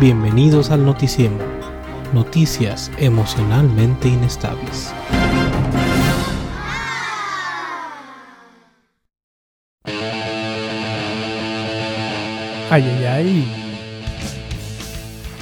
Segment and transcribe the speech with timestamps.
[0.00, 1.38] Bienvenidos al Noticiemo.
[2.12, 4.92] Noticias emocionalmente inestables.
[12.74, 13.54] Ay, ay, ay.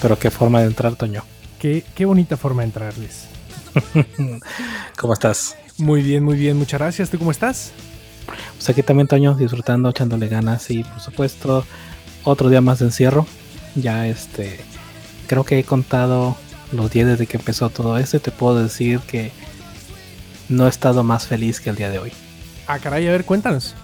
[0.03, 1.25] Pero qué forma de entrar, Toño.
[1.59, 3.25] Qué, qué bonita forma de entrarles.
[4.99, 5.57] ¿Cómo estás?
[5.79, 6.59] Muy bien, muy bien.
[6.59, 7.09] Muchas gracias.
[7.09, 7.73] ¿Tú cómo estás?
[8.57, 11.65] Pues aquí también, Toño, disfrutando, echándole ganas y, por supuesto,
[12.23, 13.27] otro día más de encierro.
[13.77, 14.61] Ya, este,
[15.27, 16.37] creo que he contado
[16.71, 19.33] los días desde que empezó todo esto y te puedo decir que
[20.51, 22.13] no he estado más feliz que el día de hoy.
[22.67, 23.75] Ah, caray, a ver, cuéntanos.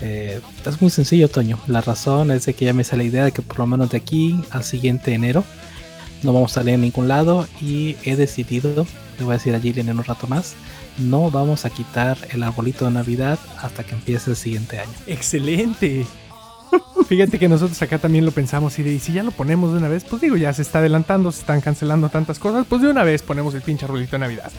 [0.00, 1.58] Eh, es muy sencillo, Toño.
[1.66, 3.98] La razón es que ya me sale la idea de que por lo menos de
[3.98, 5.44] aquí al siguiente enero
[6.22, 8.86] no vamos a salir a ningún lado y he decidido,
[9.18, 10.54] le voy a decir a Gillian en un rato más,
[10.98, 14.92] no vamos a quitar el arbolito de Navidad hasta que empiece el siguiente año.
[15.06, 16.06] Excelente.
[17.08, 19.78] Fíjate que nosotros acá también lo pensamos y, de, y si ya lo ponemos de
[19.78, 22.88] una vez, pues digo, ya se está adelantando, se están cancelando tantas cosas, pues de
[22.88, 24.52] una vez ponemos el pinche arbolito de Navidad.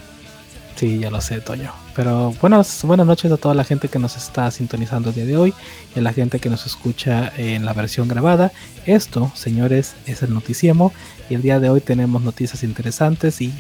[0.75, 1.71] Sí, ya lo sé, Toño.
[1.95, 5.37] Pero buenas, buenas noches a toda la gente que nos está sintonizando el día de
[5.37, 5.53] hoy
[5.95, 8.51] y a la gente que nos escucha en la versión grabada.
[8.85, 10.91] Esto, señores, es el Noticiemo
[11.29, 13.53] y el día de hoy tenemos noticias interesantes y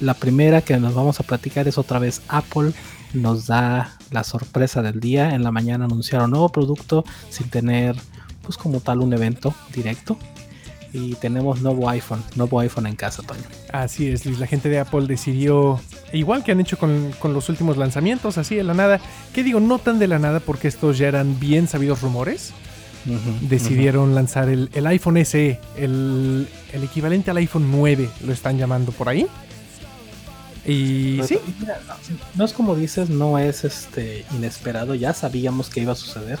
[0.00, 2.72] la primera que nos vamos a platicar es otra vez Apple
[3.12, 5.34] nos da la sorpresa del día.
[5.34, 7.94] En la mañana anunciaron un nuevo producto sin tener
[8.42, 10.18] pues como tal un evento directo
[10.92, 13.42] y tenemos nuevo iPhone, nuevo iPhone en casa, Toño.
[13.72, 14.38] Así es, Luis.
[14.38, 15.80] La gente de Apple decidió,
[16.12, 19.00] igual que han hecho con, con, los últimos lanzamientos, así de la nada,
[19.32, 22.52] que digo, no tan de la nada porque estos ya eran bien sabidos rumores.
[23.04, 24.14] Uh -huh, decidieron uh -huh.
[24.14, 29.08] lanzar el, el, iPhone SE, el, el, equivalente al iPhone 9, lo están llamando por
[29.08, 29.26] ahí.
[30.64, 31.38] Y Pero, sí.
[31.58, 31.94] Mira, no,
[32.34, 36.38] no es como dices, no es este inesperado, ya sabíamos que iba a suceder.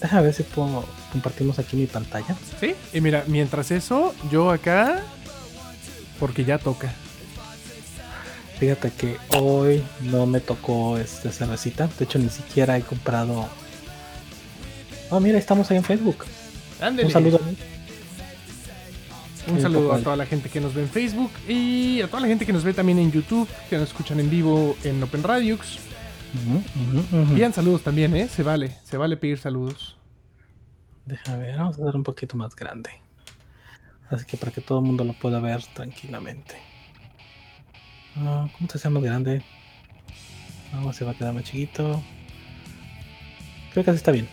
[0.00, 0.84] Déjame ver si puedo,
[1.16, 2.36] compartimos aquí mi pantalla.
[2.60, 5.02] Sí, y mira, mientras eso, yo acá,
[6.20, 6.92] porque ya toca.
[8.58, 13.48] Fíjate que hoy no me tocó este cervecita, de hecho ni siquiera he comprado.
[15.08, 16.26] Oh, mira, estamos ahí en Facebook.
[16.80, 17.06] Ándale.
[17.06, 17.56] Un saludo a mí.
[19.48, 22.26] Un saludo a toda la gente que nos ve en Facebook y a toda la
[22.28, 25.78] gente que nos ve también en YouTube, que nos escuchan en vivo en Open Radiux.
[26.34, 27.34] Uh -huh, uh -huh.
[27.34, 28.28] Bien, saludos también, ¿eh?
[28.28, 29.95] Se vale, se vale pedir saludos.
[31.06, 32.90] Déjame ver, vamos a hacer un poquito más grande.
[34.10, 36.56] Así que para que todo el mundo lo pueda ver tranquilamente.
[38.16, 39.42] Uh, ¿Cómo se hace más grande?
[40.72, 42.02] No, se va a quedar más chiquito.
[43.72, 44.28] Creo que así está bien.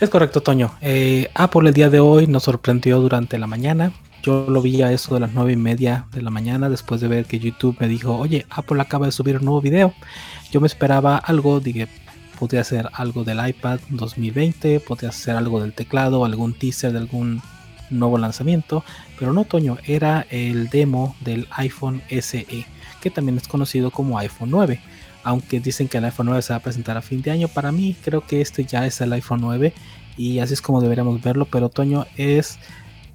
[0.00, 0.74] Es correcto, Toño.
[0.80, 3.92] Eh, Apple el día de hoy nos sorprendió durante la mañana.
[4.22, 7.08] Yo lo vi a eso de las nueve y media de la mañana después de
[7.08, 9.92] ver que YouTube me dijo, oye, Apple acaba de subir un nuevo video.
[10.50, 11.88] Yo me esperaba algo, dije,
[12.42, 17.40] podría ser algo del iPad 2020, podría ser algo del teclado, algún teaser de algún
[17.88, 18.82] nuevo lanzamiento,
[19.16, 22.66] pero no, Toño, era el demo del iPhone SE,
[23.00, 24.80] que también es conocido como iPhone 9.
[25.22, 27.70] Aunque dicen que el iPhone 9 se va a presentar a fin de año, para
[27.70, 29.72] mí creo que este ya es el iPhone 9
[30.16, 32.58] y así es como deberíamos verlo, pero Toño es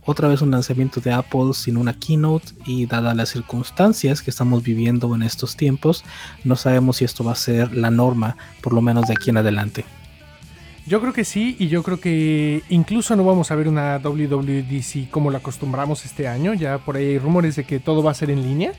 [0.08, 4.64] otra vez un lanzamiento de Apple sin una keynote y dadas las circunstancias que estamos
[4.64, 6.06] viviendo en estos tiempos,
[6.46, 9.38] no sabemos si esto va a ser la norma, por lo menos de aquí en
[9.38, 9.84] adelante.
[10.86, 15.10] Yo creo que sí, y yo creo que incluso no vamos a ver una WWDC
[15.12, 16.54] como la acostumbramos este año.
[16.54, 18.72] Ya por ahí hay rumores de que todo va a ser en línea.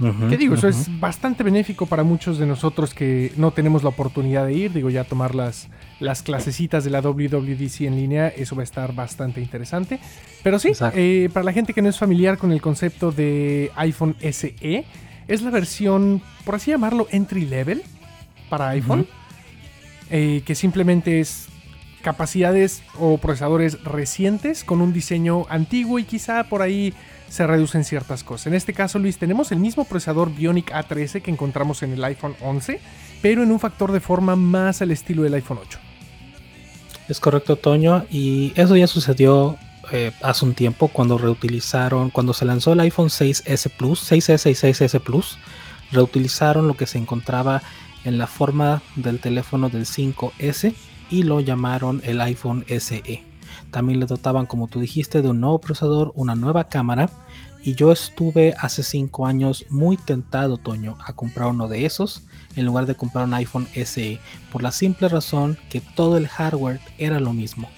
[0.00, 0.54] Uh -huh, ¿Qué digo?
[0.54, 0.58] Uh -huh.
[0.58, 4.72] Eso es bastante benéfico para muchos de nosotros que no tenemos la oportunidad de ir.
[4.72, 5.68] Digo, ya tomar las,
[6.00, 10.00] las clasecitas de la WWDC en línea, eso va a estar bastante interesante.
[10.42, 14.16] Pero sí, eh, para la gente que no es familiar con el concepto de iPhone
[14.20, 14.84] SE,
[15.28, 17.82] es la versión, por así llamarlo, entry level
[18.48, 19.00] para iPhone.
[19.00, 19.08] Uh -huh.
[20.10, 21.46] eh, que simplemente es
[22.02, 26.94] capacidades o procesadores recientes con un diseño antiguo y quizá por ahí
[27.30, 28.48] se reducen ciertas cosas.
[28.48, 32.34] En este caso, Luis, tenemos el mismo procesador Bionic A13 que encontramos en el iPhone
[32.42, 32.80] 11,
[33.22, 35.78] pero en un factor de forma más al estilo del iPhone 8.
[37.08, 39.56] Es correcto, Toño, y eso ya sucedió
[39.92, 44.54] eh, hace un tiempo cuando reutilizaron, cuando se lanzó el iPhone 6S Plus, 6S y
[44.54, 45.38] 6S Plus,
[45.92, 47.62] reutilizaron lo que se encontraba
[48.04, 50.74] en la forma del teléfono del 5S
[51.10, 53.29] y lo llamaron el iPhone SE.
[53.70, 57.10] También le dotaban, como tú dijiste, de un nuevo procesador, una nueva cámara.
[57.62, 62.22] Y yo estuve hace 5 años muy tentado, Toño, a comprar uno de esos
[62.56, 64.18] en lugar de comprar un iPhone SE,
[64.50, 67.68] por la simple razón que todo el hardware era lo mismo.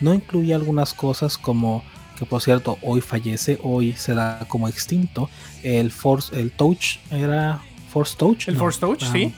[0.00, 1.82] No incluía algunas cosas como
[2.18, 5.28] que por cierto hoy fallece, hoy se da como extinto,
[5.62, 7.60] el Force, el Touch, era
[7.90, 8.48] Force Touch.
[8.48, 9.34] El Force Touch, sí.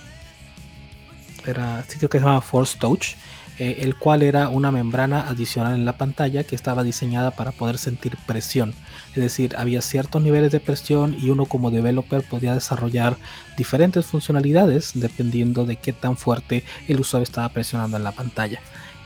[1.46, 3.14] Era, sí creo que se llama Force Touch,
[3.58, 7.78] eh, el cual era una membrana adicional en la pantalla que estaba diseñada para poder
[7.78, 8.74] sentir presión.
[9.10, 13.16] Es decir, había ciertos niveles de presión y uno como developer podía desarrollar
[13.56, 18.60] diferentes funcionalidades dependiendo de qué tan fuerte el usuario estaba presionando en la pantalla.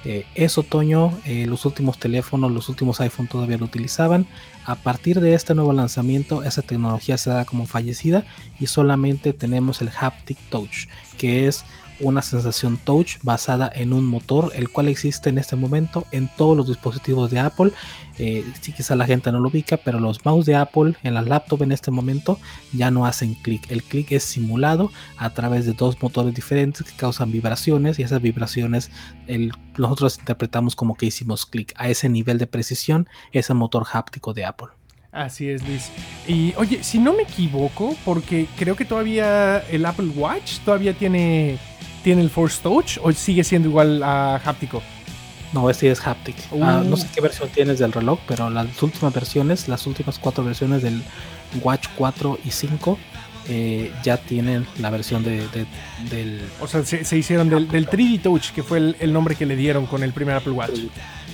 [0.05, 4.27] Eh, es otoño, eh, los últimos teléfonos, los últimos iPhone todavía lo utilizaban.
[4.65, 8.25] A partir de este nuevo lanzamiento, esa tecnología se da como fallecida
[8.61, 10.87] y solamente tenemos el Haptic Touch,
[11.19, 11.65] que es
[12.01, 16.57] una sensación touch basada en un motor, el cual existe en este momento en todos
[16.57, 17.73] los dispositivos de Apple.
[18.19, 21.27] Eh, sí, quizá la gente no lo ubica, pero los mouse de Apple en las
[21.27, 22.39] laptops en este momento
[22.73, 23.71] ya no hacen clic.
[23.71, 28.21] El clic es simulado a través de dos motores diferentes que causan vibraciones y esas
[28.21, 28.91] vibraciones
[29.77, 31.73] nosotros interpretamos como que hicimos clic.
[31.77, 34.69] A ese nivel de precisión es el motor háptico de Apple.
[35.11, 35.91] Así es, Luis.
[36.27, 41.59] Y oye, si no me equivoco, porque creo que todavía el Apple Watch todavía tiene
[42.03, 44.83] tiene el Force Touch o sigue siendo igual a háptico?
[45.53, 46.37] No, este es haptic.
[46.61, 46.97] Ah, no uh.
[46.97, 51.03] sé qué versión tienes del reloj, pero las últimas versiones, las últimas cuatro versiones del
[51.63, 52.99] Watch 4 y 5
[53.49, 55.47] eh, ya tienen la versión de,
[56.11, 56.43] del...
[56.61, 59.87] O sea, se, hicieron del, del, 3D Touch, que fue el, nombre que le dieron
[59.87, 60.81] con el primer Apple Watch.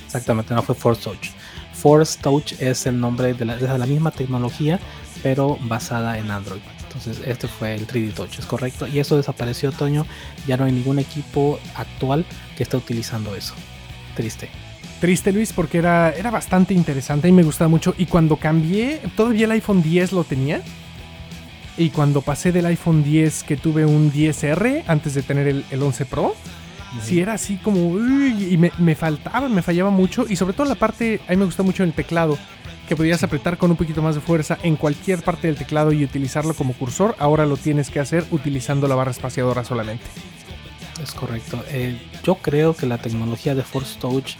[0.06, 1.30] Exactamente, no fue Force Touch.
[1.72, 4.78] Force Touch es el nombre de la, de la misma tecnología,
[5.24, 6.60] pero basada en Android.
[6.94, 8.86] Entonces este fue el 3D Touch, es correcto.
[8.86, 10.06] Y eso desapareció, Toño.
[10.46, 12.24] Ya no hay ningún equipo actual
[12.56, 13.54] que esté utilizando eso.
[14.14, 14.48] Triste.
[15.00, 17.94] Triste, Luis, porque era, era bastante interesante y me gustaba mucho.
[17.98, 20.62] Y cuando cambié, todavía el iPhone 10 lo tenía.
[21.76, 26.06] Y cuando pasé del iPhone 10 que tuve un 10R antes de tener el, 11
[26.06, 26.36] Pro,
[27.02, 27.98] si era así como...
[27.98, 30.26] y me, me, faltaba, me fallaba mucho.
[30.28, 32.38] Y sobre todo la parte, a mí me gusta mucho el teclado
[32.88, 36.04] que podías apretar con un poquito más de fuerza en cualquier parte del teclado y
[36.04, 40.04] utilizarlo como cursor, ahora lo tienes que hacer utilizando la barra espaciadora solamente.
[41.02, 41.62] Es correcto.
[41.68, 44.36] Eh, yo creo que la tecnología de Force Touch,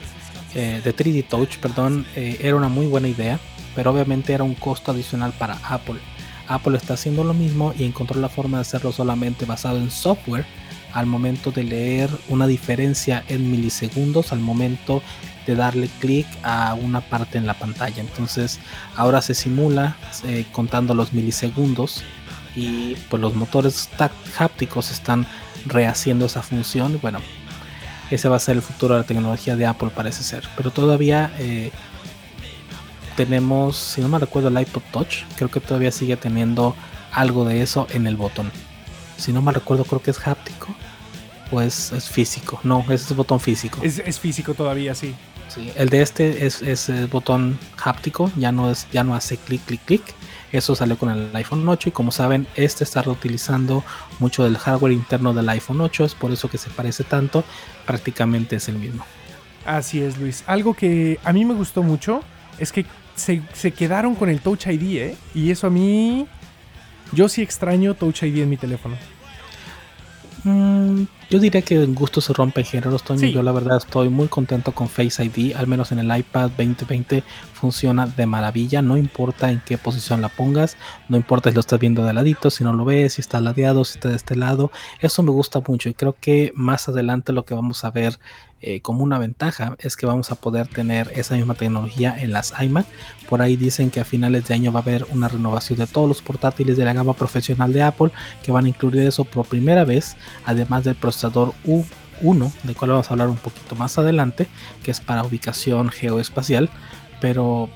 [0.54, 3.40] eh, de 3D Touch, perdón, eh, era una muy buena idea,
[3.74, 5.98] pero obviamente era un costo adicional para Apple.
[6.46, 10.44] Apple está haciendo lo mismo y encontró la forma de hacerlo solamente basado en software
[10.94, 15.02] al momento de leer una diferencia en milisegundos al momento
[15.46, 18.00] de darle clic a una parte en la pantalla.
[18.00, 18.60] Entonces
[18.96, 22.02] ahora se simula eh, contando los milisegundos
[22.56, 23.88] y pues los motores
[24.38, 25.26] hápticos están
[25.66, 26.98] rehaciendo esa función.
[27.02, 27.18] Bueno,
[28.10, 30.44] ese va a ser el futuro de la tecnología de Apple parece ser.
[30.56, 31.70] Pero todavía eh,
[33.16, 35.24] tenemos, si no me recuerdo, el iPod Touch.
[35.36, 36.74] Creo que todavía sigue teniendo
[37.12, 38.50] algo de eso en el botón.
[39.16, 40.74] Si no me recuerdo, creo que es háptico.
[41.54, 42.60] O es, físico.
[42.64, 43.80] No, ese es botón físico.
[43.82, 45.14] Es, es físico todavía, sí
[45.76, 49.80] el de este es, el botón háptico, ya no, es, ya no hace clic, clic,
[49.84, 50.02] clic.
[50.52, 53.82] Eso salió con el iPhone 8 y como saben, este está reutilizando
[54.20, 57.44] mucho del hardware interno del iPhone 8, es por eso que se parece tanto,
[57.86, 59.04] prácticamente es el mismo.
[59.66, 60.44] Así es, Luis.
[60.46, 62.20] Algo que a mí me gustó mucho
[62.58, 62.86] es que
[63.16, 63.42] se,
[63.72, 65.16] quedaron con el Touch ID, ¿eh?
[65.34, 66.26] Y eso a mí...
[67.12, 68.96] Yo sí extraño Touch ID en mi teléfono.
[70.42, 73.28] Mm, yo diría que en gusto se rompe géneros, Toño.
[73.28, 77.22] Yo la verdad estoy muy contento con Face ID, al menos en el iPad 2020
[77.52, 80.76] funciona de maravilla, no importa en qué posición la pongas,
[81.08, 83.84] no importa si lo estás viendo de ladito, si no lo ves, si está ladeado,
[83.84, 84.70] si está de este lado,
[85.00, 88.18] eso me gusta mucho y creo que más adelante lo que vamos a ver
[88.66, 92.54] eh, como una ventaja es que vamos a poder tener esa misma tecnología en las
[92.58, 92.86] iMac.
[93.28, 96.08] Por ahí dicen que a finales de año va a haber una renovación de todos
[96.08, 98.10] los portátiles de la gama profesional de Apple
[98.42, 100.16] que van a incluir eso por primera vez,
[100.46, 104.46] además del procesador U1, del cual vamos a hablar un poquito más adelante,
[104.82, 106.70] que es para ubicación geoespacial,
[107.20, 107.68] pero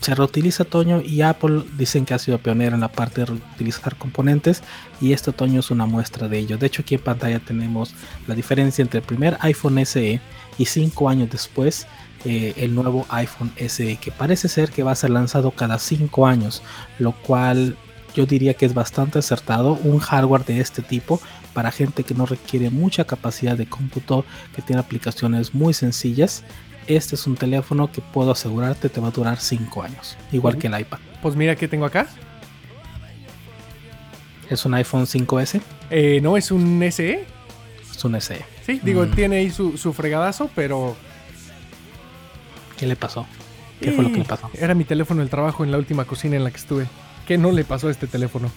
[0.00, 3.96] se reutiliza otoño y Apple dicen que ha sido pionero en la parte de reutilizar
[3.96, 4.62] componentes
[5.00, 6.58] y este otoño es una muestra de ello.
[6.58, 7.94] De hecho aquí en pantalla tenemos
[8.26, 10.20] la diferencia entre el primer iPhone SE
[10.58, 11.86] y cinco años después
[12.24, 16.26] eh, el nuevo iPhone SE que parece ser que va a ser lanzado cada cinco
[16.26, 16.62] años
[16.98, 17.76] lo cual
[18.14, 21.20] yo diría que es bastante acertado un hardware de este tipo
[21.52, 24.24] para gente que no requiere mucha capacidad de cómputo
[24.54, 26.42] que tiene aplicaciones muy sencillas
[26.86, 30.66] este es un teléfono que puedo asegurarte te va a durar cinco años igual que
[30.66, 32.06] el iPad pues mira que tengo acá
[34.48, 37.24] es un iPhone 5S eh, no es un SE
[37.90, 39.10] es un SE Sí, digo, mm.
[39.12, 40.96] tiene ahí su, fregadazo, pero.
[42.76, 43.26] ¿Qué le pasó?
[43.80, 44.50] ¿Qué fue lo que le pasó?
[44.54, 46.86] Era mi teléfono del trabajo en la última cocina en la que estuve.
[47.28, 48.50] ¿Qué no le pasó a este teléfono?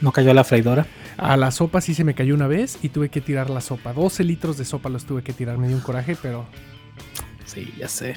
[0.00, 0.86] ¿No cayó a la freidora?
[1.18, 3.92] A la sopa sí se me cayó una vez y tuve que tirar la sopa.
[3.92, 5.58] 12 litros de sopa los tuve que tirar.
[5.58, 6.46] Me dio un coraje, pero
[7.52, 8.14] Sí, ya sé.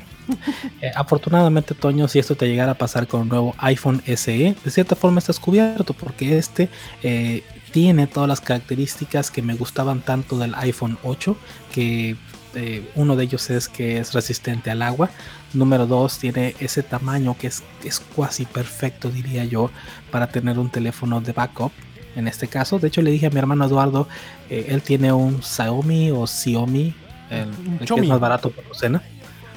[0.82, 4.72] Eh, afortunadamente, Toño, si esto te llegara a pasar con un nuevo iPhone SE, de
[4.72, 6.70] cierta forma estás cubierto porque este
[7.04, 11.36] eh, tiene todas las características que me gustaban tanto del iPhone 8,
[11.74, 12.16] que
[12.56, 15.10] eh, uno de ellos es que es resistente al agua.
[15.54, 19.70] Número dos, tiene ese tamaño que es, es casi perfecto, diría yo,
[20.12, 21.74] para tener un teléfono de backup.
[22.16, 24.08] En este caso, de hecho, le dije a mi hermano Eduardo,
[24.50, 26.96] él tiene un Xiaomi o Xiaomi,
[27.30, 29.02] el, el que es más barato por docena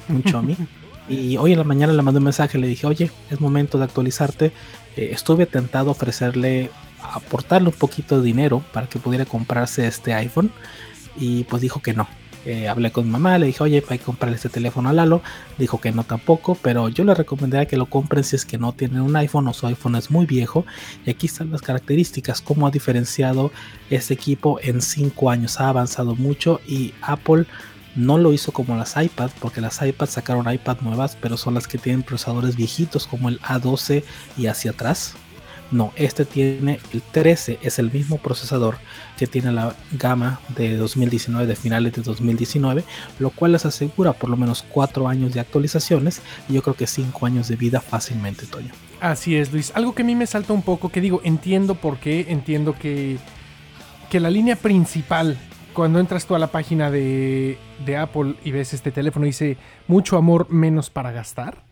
[0.09, 0.57] un chomi.
[1.09, 3.85] y hoy en la mañana le mandé un mensaje, le dije, oye, es momento de
[3.85, 4.51] actualizarte.
[4.95, 6.71] Eh, estuve tentado a ofrecerle,
[7.01, 10.51] aportarle un poquito de dinero para que pudiera comprarse este iPhone.
[11.17, 12.07] Y pues dijo que no.
[12.45, 15.21] Eh, hablé con mamá, le dije, oye, hay que comprarle este teléfono a Lalo.
[15.57, 18.71] Dijo que no tampoco, pero yo le recomendaría que lo compren si es que no
[18.73, 20.65] tienen un iPhone o su iPhone es muy viejo.
[21.05, 23.51] Y aquí están las características, cómo ha diferenciado
[23.89, 25.59] este equipo en 5 años.
[25.59, 27.45] Ha avanzado mucho y Apple
[27.95, 31.67] no lo hizo como las iPad, porque las iPad sacaron iPad nuevas, pero son las
[31.67, 34.03] que tienen procesadores viejitos como el A12
[34.37, 35.15] y hacia atrás.
[35.71, 38.77] No, este tiene el 13, es el mismo procesador
[39.17, 42.83] que tiene la gama de 2019, de finales de 2019,
[43.19, 46.87] lo cual les asegura por lo menos 4 años de actualizaciones y yo creo que
[46.87, 48.71] 5 años de vida fácilmente, Toño.
[48.99, 49.71] Así es, Luis.
[49.75, 53.17] Algo que a mí me salta un poco, que digo, entiendo por qué, entiendo que,
[54.09, 55.37] que la línea principal
[55.73, 57.57] cuando entras tú a la página de,
[57.97, 59.55] Apple y ves este teléfono, dice
[59.87, 61.63] mucho amor, menos para gastar.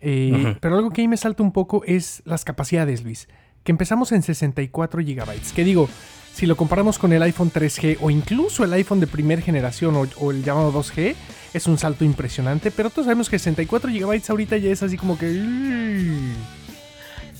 [0.00, 3.26] Eh, pero algo que ahí me salta un poco es las capacidades, Luis.
[3.64, 5.52] Que empezamos en 64 GB.
[5.54, 5.88] Que digo,
[6.34, 10.30] si lo comparamos con el iPhone 3G o incluso el iPhone de primera generación o,
[10.30, 11.14] el llamado 2G,
[11.54, 12.70] es un salto impresionante.
[12.70, 15.26] Pero todos sabemos que 64 GB ahorita ya es así como que.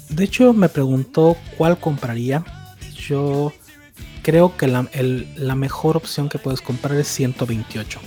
[0.08, 2.44] De hecho, me preguntó cuál compraría.
[2.96, 3.52] Yo
[4.22, 8.00] creo que la, mejor opción que puedes comprar es 128.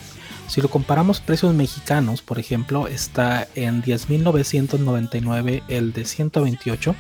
[0.48, 6.96] Si lo comparamos precios mexicanos, por ejemplo, está en 10.999 el de 128.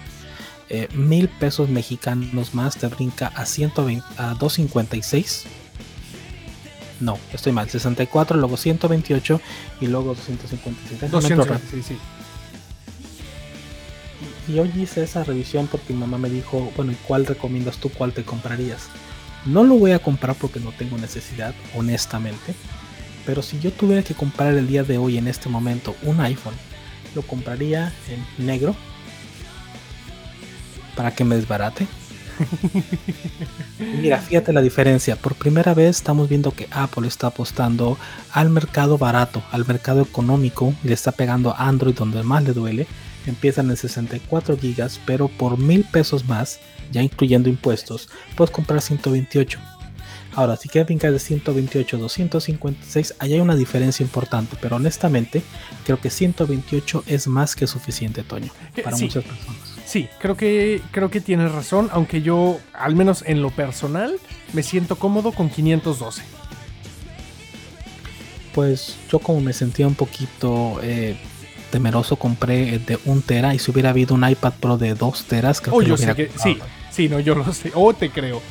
[0.69, 5.45] Eh, mil pesos mexicanos más te brinca a, 120, a 256.
[6.99, 7.69] No, estoy mal.
[7.69, 9.41] 64, luego 128
[9.79, 11.11] y luego 256.
[11.11, 11.97] 256,
[14.49, 17.89] Y hoy hice esa revisión porque mi mamá me dijo, bueno, ¿y cuál recomiendas tú?
[17.89, 18.87] ¿Cuál te comprarías?
[19.45, 22.55] No lo voy a comprar porque no tengo necesidad, honestamente.
[23.25, 26.55] Pero si yo tuviera que comprar el día de hoy en este momento un iPhone,
[27.15, 28.75] lo compraría en negro
[30.97, 31.87] para que me desbarate.
[34.01, 35.15] Mira, fíjate la diferencia.
[35.15, 37.97] Por primera vez estamos viendo que Apple está apostando
[38.31, 42.53] al mercado barato, al mercado económico, y le está pegando a Android donde más le
[42.53, 42.87] duele.
[43.25, 46.59] Empiezan en 64 GB, pero por mil pesos más
[46.91, 49.59] ya incluyendo impuestos, puedes comprar 128.
[50.35, 55.41] Ahora, si quieres brincar de 128 a 256, ahí hay una diferencia importante, pero honestamente
[55.83, 58.51] creo que 128 es más que suficiente, Toño,
[58.83, 59.76] para muchas personas.
[59.87, 64.19] Sí, creo que, creo que tienes razón, aunque yo, al menos en lo personal,
[64.51, 66.23] me siento cómodo con 512.
[68.53, 71.15] Pues yo como me sentía un poquito eh,
[71.71, 75.61] temeroso, compré de 1 tera y si hubiera habido un iPad Pro de 2 teras,
[75.61, 76.57] creo oh, que yo sé que, sí,
[76.91, 77.71] Sí, no, yo lo sé.
[77.73, 78.41] O te creo.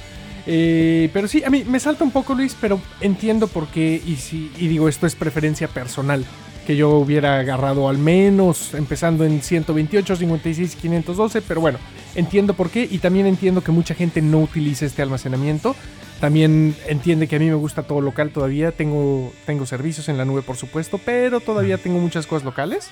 [0.46, 4.00] Eh, pero sí, a mí me salta un poco, Luis, pero entiendo por qué.
[4.06, 6.24] Y, si, y digo, esto es preferencia personal.
[6.66, 11.42] Que yo hubiera agarrado al menos empezando en 128, 56, 512.
[11.42, 11.78] Pero bueno,
[12.14, 12.88] entiendo por qué.
[12.90, 15.76] Y también entiendo que mucha gente no utiliza este almacenamiento.
[16.20, 18.72] También entiende que a mí me gusta todo local todavía.
[18.72, 20.98] Tengo, tengo servicios en la nube, por supuesto.
[21.04, 22.88] Pero todavía tengo muchas cosas locales.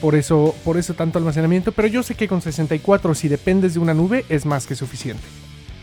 [0.00, 1.72] Por eso, por eso tanto almacenamiento.
[1.72, 5.24] Pero yo sé que con 64, si dependes de una nube, es más que suficiente.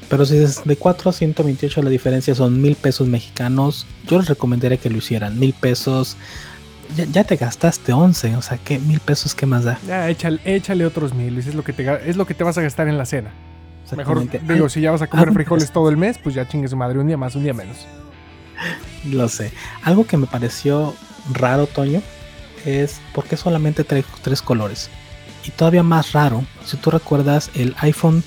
[0.10, 4.27] Pero si es de 4 a 128 la diferencia son mil pesos mexicanos, yo les
[4.27, 5.39] recomendaría que lo hicieran.
[5.39, 6.15] Mil pesos,
[7.12, 9.80] ya, te gastaste 11, o sea, ¿qué mil pesos qué más da?
[9.88, 12.62] Ya, échale, échale otros mil, es lo, que te, es lo que te vas a
[12.62, 13.32] gastar en la cena.
[13.96, 16.75] Mejor, digo, si ya vas a comer frijoles todo el mes, pues ya chingue su
[16.75, 17.86] madre, un día más, un día menos.
[19.06, 19.51] Lo sé.
[19.84, 20.96] Algo que me pareció
[21.32, 22.01] raro, Toño,
[22.65, 24.89] es por qué solamente trae tres colores.
[25.46, 28.24] Y todavía más raro, si tú recuerdas el iPhone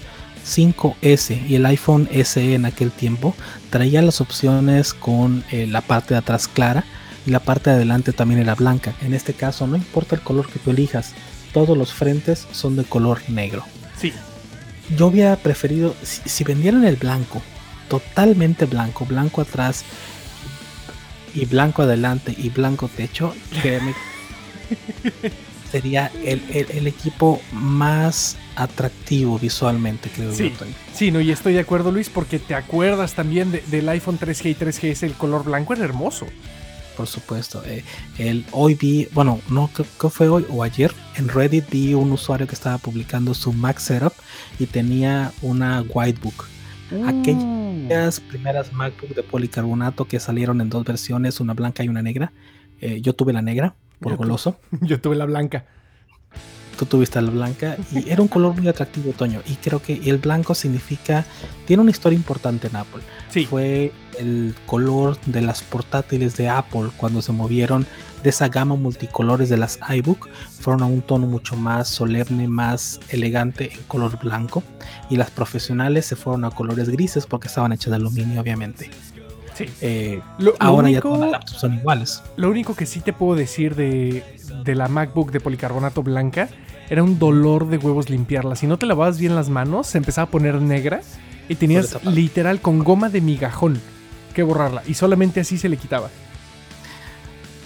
[0.47, 3.35] 5S y el iPhone SE en aquel tiempo,
[3.71, 6.85] traía las opciones con eh, la parte de atrás clara
[7.29, 8.95] y la parte de adelante también era blanca.
[9.03, 11.13] En este caso, no importa el color que tú elijas,
[11.53, 13.65] todos los frentes son de color negro.
[14.01, 14.15] Sí.
[14.97, 17.43] Yo hubiera preferido, si vendieran el blanco,
[17.91, 19.85] totalmente blanco, blanco atrás,
[21.35, 23.93] y blanco adelante y blanco techo, créeme,
[25.71, 30.55] sería el, equipo más atractivo visualmente, creo sí,
[30.95, 34.55] Sí, no, y estoy de acuerdo, Luis, porque te acuerdas también del iPhone 3G y
[34.55, 36.27] 3GS, el color blanco era hermoso.
[36.99, 37.63] Por supuesto.
[37.65, 37.85] Eh,
[38.19, 42.11] el, hoy vi, bueno, no creo que fue hoy o ayer, en Reddit vi un
[42.11, 44.13] usuario que estaba publicando su Mac Setup
[44.59, 46.47] y tenía una Whitebook.
[47.07, 48.29] Aquellas mm.
[48.31, 52.33] primeras MacBook de policarbonato que salieron en dos versiones, una blanca y una negra.
[52.81, 54.59] Eh, yo tuve la negra por goloso.
[54.81, 55.67] yo tuve la blanca.
[56.79, 59.43] Tú tuviste la blanca y era un color muy atractivo, Toño.
[59.49, 61.27] Y creo que el blanco significa,
[61.67, 63.03] tiene una historia importante en Apple.
[63.31, 63.47] Sí.
[63.47, 67.85] Fue el color de las portátiles de Apple cuando se movieron
[68.23, 70.29] de esa gama multicolores de las iBook.
[70.61, 74.63] Fueron a un tono mucho más solemne, más elegante en color blanco.
[75.11, 78.89] Y las profesionales se fueron a colores grises porque estaban hechas de aluminio, obviamente.
[79.59, 79.67] Sí.
[79.81, 80.21] Eh,
[80.61, 82.23] ahora ya todas las son iguales.
[82.37, 84.23] Lo único que sí te puedo decir de,
[84.65, 86.49] de la MacBook de policarbonato blanca
[86.89, 88.55] era un dolor de huevos limpiarla.
[88.55, 91.01] Si no te lavabas bien las manos, se empezaba a poner negra
[91.49, 93.81] y tenías literal con goma de migajón
[94.33, 94.83] que borrarla.
[94.87, 96.09] Y solamente así se le quitaba.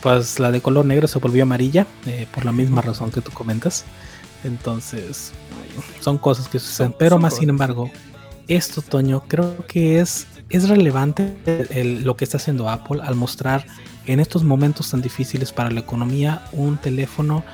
[0.00, 3.30] Pues la de color negro se volvió amarilla eh, por la misma razón que tú
[3.32, 3.84] comentas.
[4.44, 5.32] Entonces,
[6.00, 6.94] son cosas que suceden.
[6.98, 7.90] Pero más sin embargo,
[8.48, 11.34] esto, Toño, creo que es, es relevante
[12.02, 13.66] lo que está haciendo Apple al mostrar
[14.06, 17.44] en estos momentos tan difíciles para la economía un teléfono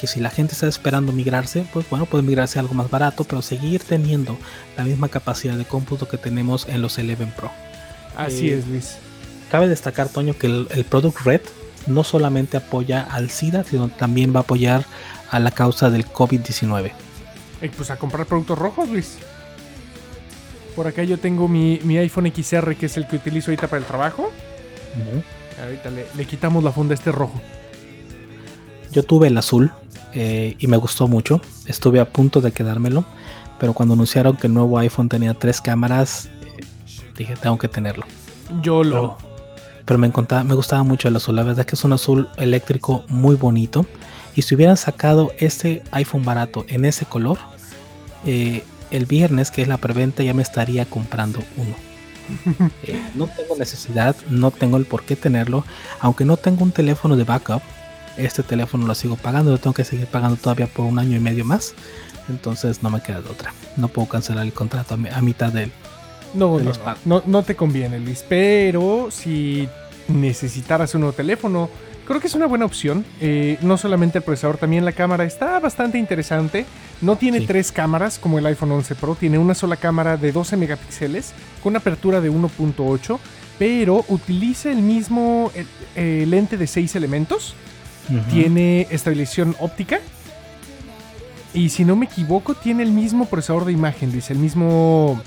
[0.00, 3.24] que si la gente está esperando migrarse, pues bueno, puede migrarse a algo más barato,
[3.24, 4.36] pero seguir teniendo
[4.76, 7.50] la misma capacidad de cómputo que tenemos en los 11 Pro.
[8.16, 8.96] Así eh, es, Luis.
[9.50, 11.40] Cabe destacar, Toño, que el, Product Red
[11.86, 14.84] no solamente apoya al SIDA, sino también va a apoyar
[15.30, 16.92] a la causa del COVID-19.
[17.62, 19.18] Eh, pues a comprar productos rojos, Luis.
[20.76, 23.86] Por acá yo tengo mi, iPhone XR, que es el que utilizo ahorita para el
[23.86, 24.30] trabajo.
[25.60, 27.40] Ahorita le, le, quitamos la funda a este rojo.
[28.92, 29.72] Yo tuve el azul,
[30.18, 31.42] eh, y me gustó mucho.
[31.66, 33.04] Estuve a punto de quedármelo,
[33.60, 36.64] pero cuando anunciaron que el nuevo iPhone tenía tres cámaras, eh,
[37.16, 38.06] dije, tengo que tenerlo.
[38.62, 39.18] Yo lo...
[39.84, 43.36] Pero, me, me gustaba mucho el azul, la verdad que es un azul eléctrico muy
[43.36, 43.84] bonito.
[44.34, 47.38] Y si hubieran sacado este iPhone barato en ese color,
[48.24, 51.74] eh, el viernes, que es la preventa, ya me estaría comprando uno.
[53.14, 55.64] no tengo necesidad, no tengo el por qué tenerlo,
[56.00, 57.62] aunque no tengo un teléfono de backup,
[58.16, 61.20] este teléfono lo sigo pagando, lo tengo que seguir pagando todavía por un año y
[61.20, 61.74] medio más.
[62.28, 63.52] Entonces no me queda de otra.
[63.76, 65.70] No puedo cancelar el contrato a, mitad de,
[66.34, 66.72] no, no,
[67.04, 68.24] no, no, te conviene, Luis.
[68.28, 69.68] Pero si
[70.08, 71.70] necesitaras un nuevo teléfono,
[72.06, 73.04] creo que es una buena opción.
[73.20, 76.64] Eh, no solamente el procesador, también la cámara está bastante interesante.
[77.00, 80.56] No tiene tres cámaras como el iPhone 11 Pro, tiene una sola cámara de 12
[80.56, 83.18] megapíxeles con una apertura de 1.8,
[83.58, 85.50] pero utiliza el mismo
[85.94, 87.54] eh, lente de 6 elementos
[88.30, 90.00] tiene estabilización óptica.
[91.54, 95.20] Y si no me equivoco, tiene el mismo procesador de imagen, dice, el mismo.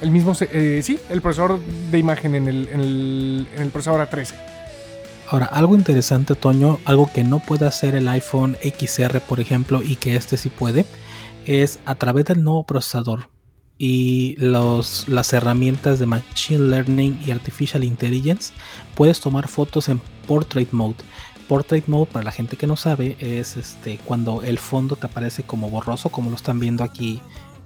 [0.00, 0.32] El mismo.
[0.40, 4.34] Eh, sí, el procesador de imagen en el, en el, procesador A13.
[5.30, 9.94] Ahora, algo interesante, Toño, algo que no puede hacer el iPhone XR, por ejemplo, y
[9.94, 10.84] que este sí puede,
[11.46, 13.28] es a través del nuevo procesador
[13.78, 18.52] y los, las herramientas de Machine Learning y Artificial Intelligence,
[18.96, 20.96] puedes tomar fotos en Portrait Mode.
[21.46, 25.44] Portrait Mode, para la gente que no sabe, es este cuando el fondo te aparece
[25.44, 27.20] como borroso, como lo están viendo aquí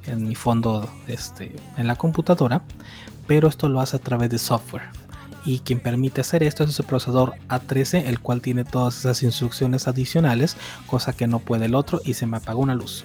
[0.06, 2.62] en mi fondo este, en la computadora,
[3.26, 5.03] pero esto lo hace a través de software.
[5.44, 9.86] Y quien permite hacer esto es el procesador A13, el cual tiene todas esas instrucciones
[9.88, 13.04] adicionales, cosa que no puede el otro, y se me apagó una luz.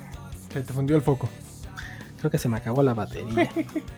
[0.54, 1.30] Se te fundió el foco.
[2.20, 3.50] Creo que se me acabó la batería.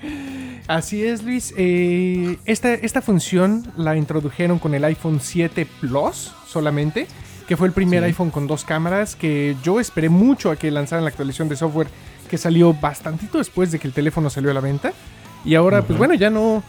[0.67, 1.54] Así es, Luis.
[1.58, 7.08] Eh, esta, esta función la introdujeron con el iPhone 7 Plus solamente,
[7.47, 11.04] que fue el primer iPhone con dos cámaras, que yo esperé mucho a que lanzaran
[11.04, 11.88] la actualización de software
[12.30, 14.93] que salió bastantito después de que el teléfono salió a la venta.
[15.43, 16.63] Y ahora, pues bueno, ya no,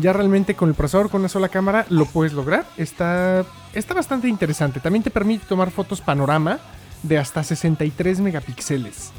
[0.00, 2.66] ya realmente con el procesador con una sola cámara lo puedes lograr.
[2.76, 4.80] Está, está bastante interesante.
[4.80, 6.58] También te permite tomar fotos panorama
[7.02, 9.12] de hasta 63 megapíxeles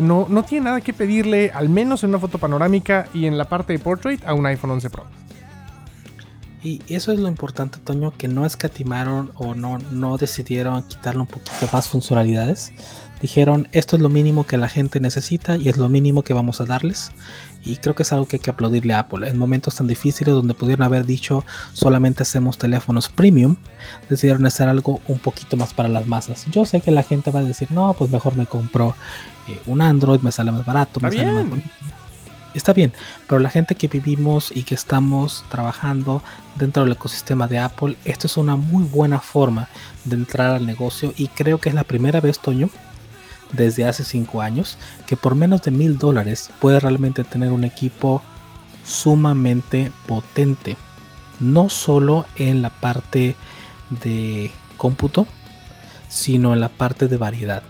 [0.00, 3.46] no, no tiene nada que pedirle, al menos en una foto panorámica y en la
[3.46, 5.04] parte de portrait, a un iPhone 11 Pro.
[6.62, 11.26] Y eso es lo importante, Toño, que no escatimaron o no, no decidieron quitarle un
[11.26, 12.72] poquito más funcionalidades.
[13.24, 16.60] Dijeron, esto es lo mínimo que la gente necesita y es lo mínimo que vamos
[16.60, 17.10] a darles.
[17.64, 19.26] Y creo que es algo que hay que aplaudirle a Apple.
[19.26, 23.56] En momentos tan difíciles donde pudieron haber dicho solamente hacemos teléfonos premium,
[24.10, 26.44] decidieron hacer algo un poquito más para las masas.
[26.50, 28.94] Yo sé que la gente va a decir, no, pues mejor me compro
[29.48, 31.46] eh, un Android, me sale más barato, me sale más
[32.52, 32.92] está bien,
[33.26, 36.22] pero la gente que vivimos y que estamos trabajando
[36.56, 39.68] dentro del ecosistema de Apple, esto es una muy buena forma
[40.04, 42.68] de entrar al negocio y creo que es la primera vez, Toño,
[43.56, 48.22] desde hace 5 años, que por menos de mil dólares puede realmente tener un equipo
[48.84, 50.76] sumamente potente.
[51.40, 53.36] No solo en la parte
[54.02, 55.26] de cómputo,
[56.08, 57.62] sino en la parte de variedad.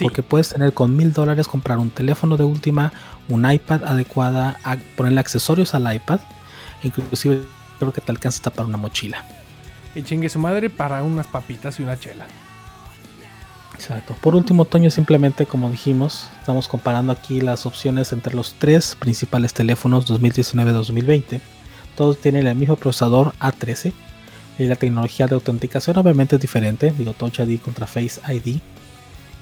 [0.00, 2.92] Porque puedes tener con mil dólares comprar un teléfono de última,
[3.28, 4.58] un iPad adecuada,
[4.96, 6.20] ponerle accesorios al iPad,
[6.84, 7.42] inclusive
[7.78, 9.24] creo que te alcanza hasta para una mochila.
[9.94, 12.26] Y chingue su madre para unas papitas y una chela.
[13.78, 14.16] Exacto.
[14.20, 19.54] Por último, Toño, simplemente como dijimos, estamos comparando aquí las opciones entre los tres principales
[19.54, 21.40] teléfonos 2019-2020.
[21.94, 23.92] Todos tienen el mismo procesador A13
[24.58, 28.58] y la tecnología de autenticación obviamente es diferente, digo Touch ID contra Face ID.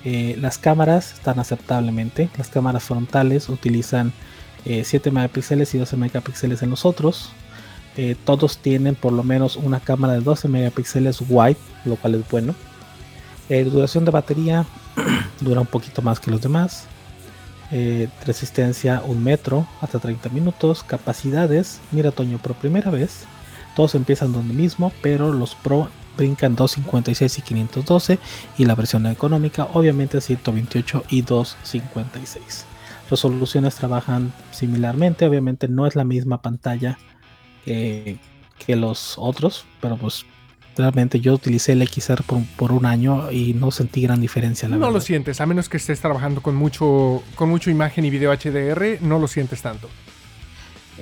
[0.04, 4.12] Eh, las cámaras están aceptablemente, las cámaras frontales utilizan
[4.64, 7.30] 7 eh, megapíxeles y 12 megapíxeles en los otros.
[7.96, 12.28] Eh, todos tienen por lo menos una cámara de 12 megapíxeles wide, lo cual es
[12.28, 12.54] bueno.
[13.48, 14.66] Eh, duración de batería
[15.40, 16.86] dura un poquito más que los demás.
[17.72, 20.82] Eh, resistencia un metro hasta 30 minutos.
[20.82, 23.24] Capacidades, mira Toño, por primera vez.
[23.74, 28.18] Todos empiezan donde mismo, pero los Pro brincan 256 y 512
[28.56, 32.64] y la versión económica obviamente 128 y 256.
[33.10, 36.98] Resoluciones trabajan similarmente, obviamente no es la misma pantalla
[37.64, 38.18] que
[38.76, 40.24] los otros, pero pues
[40.76, 42.22] realmente yo utilicé el XR
[42.56, 44.68] por, un año y no sentí gran diferencia.
[44.68, 48.32] no lo sientes, a menos que estés trabajando con mucho, con mucho imagen y video
[48.32, 49.88] HDR, no lo sientes tanto.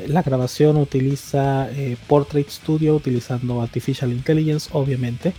[0.08, 5.32] La grabación utiliza eh, Portrait Studio utilizando Artificial Intelligence, obviamente.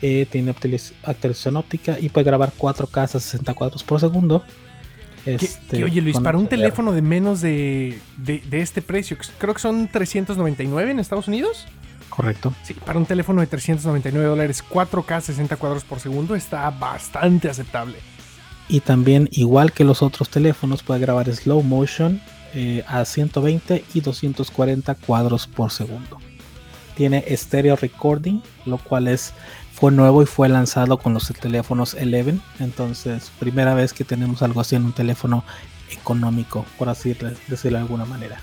[0.00, 4.44] Eh, tiene actualización óptica y puede grabar 4K a 60 cuadros por segundo.
[5.26, 9.60] Este, oye Luis, para un teléfono de menos de, de, de, este precio, creo que
[9.60, 11.66] son 399 en Estados Unidos.
[12.08, 12.54] Correcto.
[12.62, 17.96] Sí, para un teléfono de 399 dólares, 4K 60 cuadros por segundo está bastante aceptable.
[18.68, 22.20] Y también, igual que los otros teléfonos, puede grabar slow motion
[22.54, 26.18] eh, a 120 y 240 cuadros por segundo.
[26.96, 29.34] Tiene stereo recording, lo cual es
[29.72, 32.38] fue nuevo y fue lanzado con los teléfonos 11.
[32.60, 35.44] Entonces, primera vez que tenemos algo así en un teléfono
[35.90, 37.16] económico, por así
[37.48, 38.40] decirlo de alguna manera.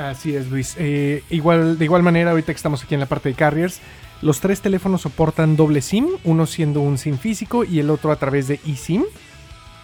[0.00, 0.76] Así es, Luis.
[0.78, 3.80] Eh, igual, de igual manera, ahorita que estamos aquí en la parte de carriers,
[4.22, 8.16] los tres teléfonos soportan doble SIM, uno siendo un SIM físico y el otro a
[8.16, 9.04] través de eSIM.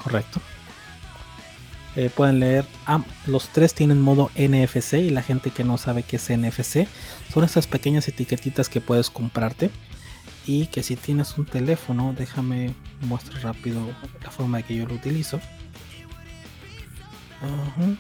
[0.03, 0.41] Correcto.
[1.97, 6.03] Eh, pueden leer, ah, los tres tienen modo NFC y la gente que no sabe
[6.03, 6.89] qué es NFC,
[7.33, 9.71] son estas pequeñas etiquetitas que puedes comprarte
[10.47, 13.81] y que si tienes un teléfono, déjame mostrar rápido
[14.23, 15.41] la forma de que yo lo utilizo.
[17.43, 17.97] Ajá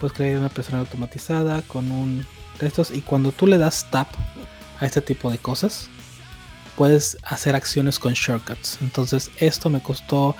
[0.00, 2.26] puedes crear una persona automatizada con un
[2.58, 4.08] de estos y cuando tú le das tap
[4.80, 5.88] a este tipo de cosas
[6.76, 10.34] puedes hacer acciones con shortcuts entonces esto me costó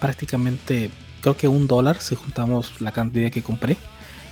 [0.00, 3.76] prácticamente creo que un dólar si juntamos la cantidad que compré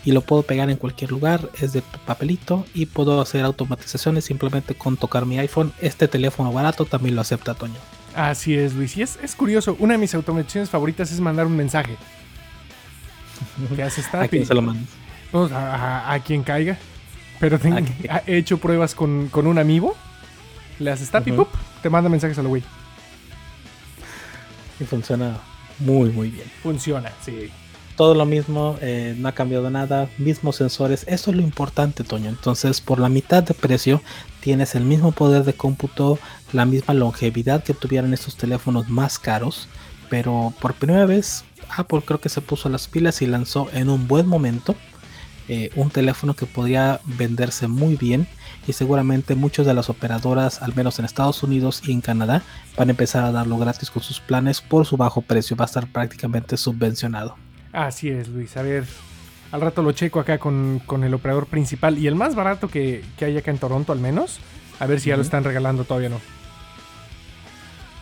[0.02, 4.74] y lo puedo pegar en cualquier lugar es de papelito y puedo hacer automatizaciones simplemente
[4.74, 7.78] con tocar mi iPhone este teléfono barato también lo acepta Toño
[8.14, 8.96] Así es, Luis.
[8.96, 9.76] Y es, es curioso.
[9.78, 11.96] Una de mis automatizaciones favoritas es mandar un mensaje.
[13.76, 14.88] ¿Qué haces, ¿A quién se lo mandas?
[15.30, 16.76] Pues, a, quien caiga.
[17.38, 17.58] Pero
[18.26, 19.96] he hecho pruebas con, un amigo.
[20.78, 21.32] Le haces tap y
[21.82, 22.62] te manda mensajes al güey.
[24.78, 25.38] Y funciona
[25.78, 26.46] muy, muy bien.
[26.62, 27.50] Funciona, sí.
[27.96, 31.04] Todo lo mismo, eh, no ha cambiado nada, mismos sensores.
[31.06, 32.30] Eso es lo importante, Toño.
[32.30, 34.02] Entonces, por la mitad de precio,
[34.40, 36.18] tienes el mismo poder de cómputo,
[36.52, 39.68] la misma longevidad que tuvieran estos teléfonos más caros.
[40.08, 41.44] Pero por primera vez
[41.76, 44.74] Apple creo que se puso las pilas y lanzó en un buen momento
[45.48, 48.28] eh, un teléfono que podría venderse muy bien
[48.68, 52.42] y seguramente muchas de las operadoras, al menos en Estados Unidos y en Canadá,
[52.76, 55.56] van a empezar a darlo gratis con sus planes por su bajo precio.
[55.56, 57.36] Va a estar prácticamente subvencionado.
[57.72, 58.56] Así es, Luis.
[58.56, 58.84] A ver,
[59.50, 63.36] al rato lo checo acá con, el operador principal y el más barato que, hay
[63.36, 64.38] acá en Toronto al menos.
[64.78, 66.20] A ver si ya lo están regalando, todavía no.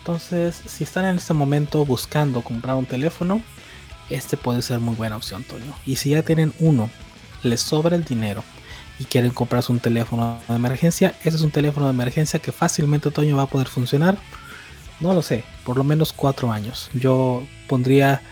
[0.09, 3.43] Entonces, si están en este momento buscando comprar un teléfono,
[4.09, 5.75] este puede ser muy buena opción, Toño.
[5.85, 6.89] Y si ya tienen uno,
[7.43, 8.43] les sobra el dinero
[8.99, 13.11] y quieren comprarse un teléfono de emergencia, ese es un teléfono de emergencia que fácilmente,
[13.11, 14.17] Toño, va a poder funcionar.
[14.99, 16.89] No lo sé, por lo menos cuatro años.
[16.95, 18.23] Yo pondría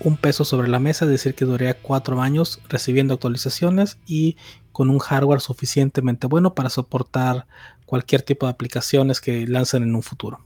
[0.00, 4.38] un peso sobre la mesa, decir que duraría cuatro años recibiendo actualizaciones y
[4.72, 7.46] con un hardware suficientemente bueno para soportar
[7.84, 10.45] cualquier tipo de aplicaciones que lancen en un futuro.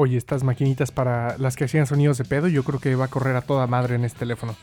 [0.00, 3.08] Oye, estas maquinitas para las que hacían sonidos de pedo, yo creo que va a
[3.08, 4.54] correr a toda madre en este teléfono.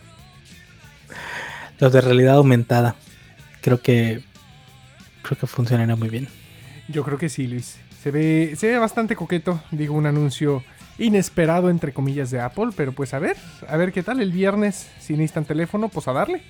[1.78, 2.96] los de realidad aumentada.
[3.60, 4.24] Creo que
[5.24, 6.30] creo que funcionaría muy bien.
[6.88, 7.76] Yo creo que sí, Luis.
[8.02, 10.64] Se ve, se ve bastante coqueto, digo, un anuncio
[10.98, 13.36] inesperado entre comillas de Apple, pero pues a ver,
[13.68, 16.44] a ver qué tal el viernes, si necesitan teléfono, pues a darle.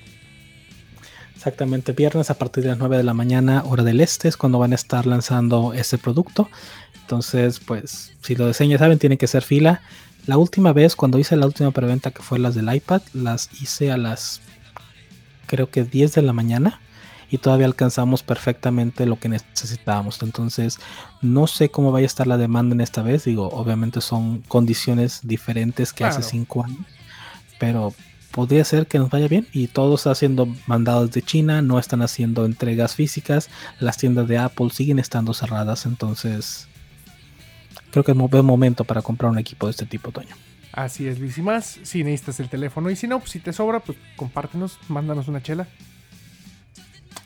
[1.35, 4.59] Exactamente, viernes a partir de las 9 de la mañana, hora del este, es cuando
[4.59, 6.49] van a estar lanzando este producto.
[7.05, 9.81] Entonces, pues, si lo desean, ya saben, tiene que ser fila.
[10.25, 13.91] La última vez, cuando hice la última preventa que fue las del iPad, las hice
[13.91, 14.41] a las,
[15.45, 16.81] creo que 10 de la mañana
[17.29, 20.19] y todavía alcanzamos perfectamente lo que necesitábamos.
[20.23, 20.79] Entonces,
[21.21, 23.25] no sé cómo vaya a estar la demanda en esta vez.
[23.25, 26.85] Digo, obviamente son condiciones diferentes que hace 5 años,
[27.59, 27.93] pero
[28.31, 32.01] podría ser que nos vaya bien y todo está siendo mandado desde China, no están
[32.01, 36.67] haciendo entregas físicas, las tiendas de Apple siguen estando cerradas, entonces
[37.95, 40.35] creo que es buen momento para comprar un equipo de este tipo, Toño.
[40.73, 41.37] Así es, Luis.
[41.37, 42.89] Y más, si necesitas el teléfono.
[42.89, 45.65] Y si no, pues si te sobra, pues compártenos, mándanos una chela.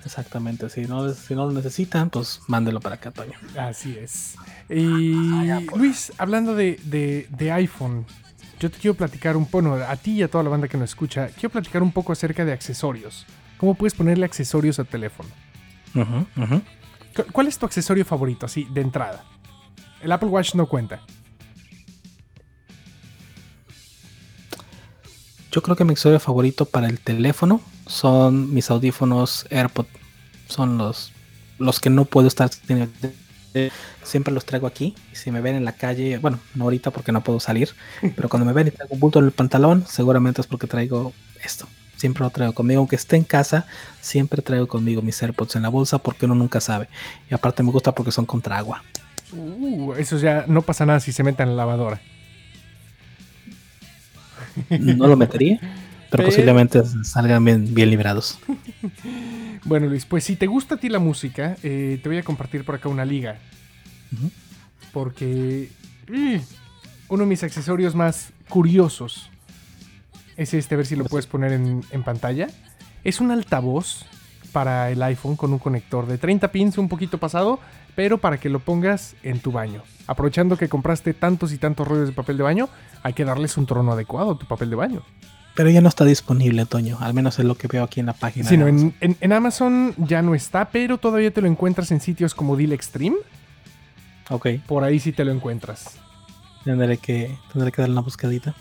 [0.05, 3.33] Exactamente, si no, si no lo necesitan, pues mándelo para acá, Toño.
[3.57, 4.35] Así es.
[4.69, 5.11] Y
[5.75, 8.05] Luis, hablando de, de, iPhone,
[8.59, 10.91] yo te quiero platicar un poco, a ti y a toda la banda que nos
[10.91, 13.25] escucha, quiero platicar un poco acerca de accesorios.
[13.57, 15.29] ¿Cómo puedes ponerle accesorios al teléfono?
[17.31, 19.25] ¿Cuál es tu accesorio favorito, así, de entrada?
[20.01, 21.01] El Apple Watch no cuenta.
[25.51, 29.87] Yo creo que mi accesorio favorito para el teléfono son mis audífonos AirPod.
[30.47, 31.11] Son los,
[31.57, 32.49] los que no puedo estar
[34.03, 34.95] siempre los traigo aquí.
[35.11, 37.69] Y si me ven en la calle, bueno, no ahorita porque no puedo salir,
[38.15, 41.13] pero cuando me ven y traigo un bulto en el pantalón, seguramente es porque traigo
[41.43, 41.67] esto.
[41.97, 43.65] Siempre lo traigo conmigo, aunque esté en casa,
[43.99, 46.87] siempre traigo conmigo mis AirPods en la bolsa porque uno nunca sabe.
[47.29, 48.83] Y aparte me gusta porque son contra agua.
[49.31, 52.01] Uh, eso ya no pasa nada si se meten en la lavadora.
[54.69, 55.59] No lo metería,
[56.09, 58.39] pero, posiblemente salgan bien, bien librados.
[59.65, 62.63] Bueno, Luis, pues si te gusta a ti la música, eh, te voy a compartir
[62.63, 63.37] por acá una liga.
[64.93, 65.69] Porque
[67.09, 69.29] uno de mis accesorios más curiosos
[70.37, 72.47] es este, a ver si lo puedes poner en, en pantalla.
[73.03, 74.05] Es un altavoz
[74.49, 77.59] para el iPhone con un conector de 30 pins, un poquito pasado,
[77.95, 79.83] pero para que lo pongas en tu baño.
[80.07, 82.69] Aprovechando que compraste tantos y tantos rollos de papel de baño,
[83.03, 85.03] hay que darles un trono adecuado a tu papel de baño.
[85.55, 86.97] Pero ya no está disponible, Toño.
[87.01, 88.47] Al menos es lo que veo aquí en la página.
[88.47, 92.71] Sí, en, Amazon ya no está, pero todavía te lo encuentras en sitios como Deal
[92.71, 93.17] Extreme.
[94.29, 94.47] Ok.
[94.65, 95.97] Por ahí sí te lo encuentras.
[96.63, 98.55] Tendré que, tendré que dar una buscadita.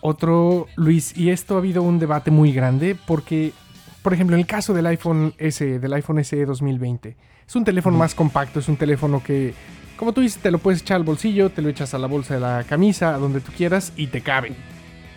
[0.00, 3.52] Otro, Luis, y esto ha habido un debate muy grande porque,
[4.02, 7.98] por ejemplo, en el caso del iPhone S, del iPhone SE 2020, es un teléfono
[7.98, 9.54] más compacto, es un teléfono que,
[9.96, 12.34] como tú dices, te lo puedes echar al bolsillo, te lo echas a la bolsa
[12.34, 14.52] de la camisa, a donde tú quieras y te cabe.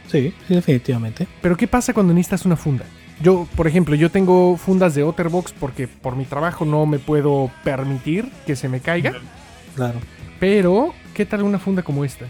[0.07, 1.27] Sí, definitivamente.
[1.41, 2.85] Pero ¿qué pasa cuando necesitas una funda?
[3.21, 7.51] Yo, por ejemplo, yo tengo fundas de Otterbox porque por mi trabajo no me puedo
[7.63, 9.13] permitir que se me caiga.
[9.75, 9.99] Claro.
[10.39, 12.25] Pero, ¿qué tal una funda como esta?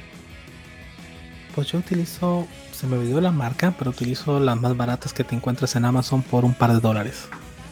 [1.53, 5.35] Pues yo utilizo, se me olvidó la marca, pero utilizo las más baratas que te
[5.35, 7.27] encuentras en Amazon por un par de dólares.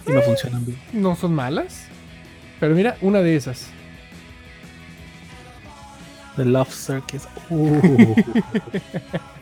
[0.07, 0.79] Y me eh, funcionan bien.
[0.93, 1.85] No son malas.
[2.59, 3.67] Pero mira, una de esas.
[6.35, 7.27] The Love Circus.
[7.49, 8.15] Uh.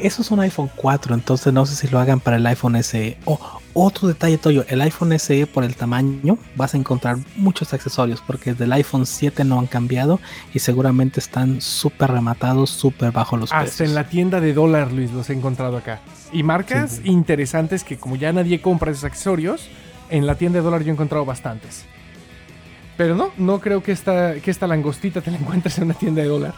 [0.00, 3.16] eso es un iPhone 4, entonces no sé si lo hagan para el iPhone SE.
[3.24, 8.22] Oh, otro detalle, Toyo, el iPhone SE por el tamaño vas a encontrar muchos accesorios
[8.24, 10.20] porque desde el iPhone 7 no han cambiado
[10.52, 13.70] y seguramente están súper rematados, súper bajo los precios.
[13.72, 16.00] Hasta en la tienda de dólar, Luis, los he encontrado acá.
[16.32, 19.68] Y marcas interesantes que como ya nadie compra esos accesorios,
[20.10, 21.84] en la tienda de dólar yo he encontrado bastantes.
[22.96, 26.22] Pero no, no creo que esta, que esta langostita te la encuentres en una tienda
[26.22, 26.54] de dólar.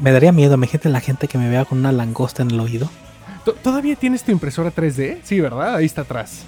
[0.00, 2.90] Me, daría miedo, imagínate la gente que me vea con una langosta en el oído.
[3.62, 5.20] ¿Todavía tienes tu impresora 3D?
[5.22, 5.76] Sí, ¿verdad?
[5.76, 6.44] Ahí está atrás.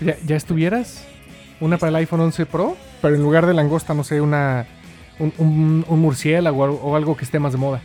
[0.00, 1.04] ¿Ya, estuvieras?
[1.60, 4.66] Una para el iPhone 11 Pro, pero en lugar de langosta, no sé, una
[5.18, 7.82] un, murciélago o algo que esté más de moda.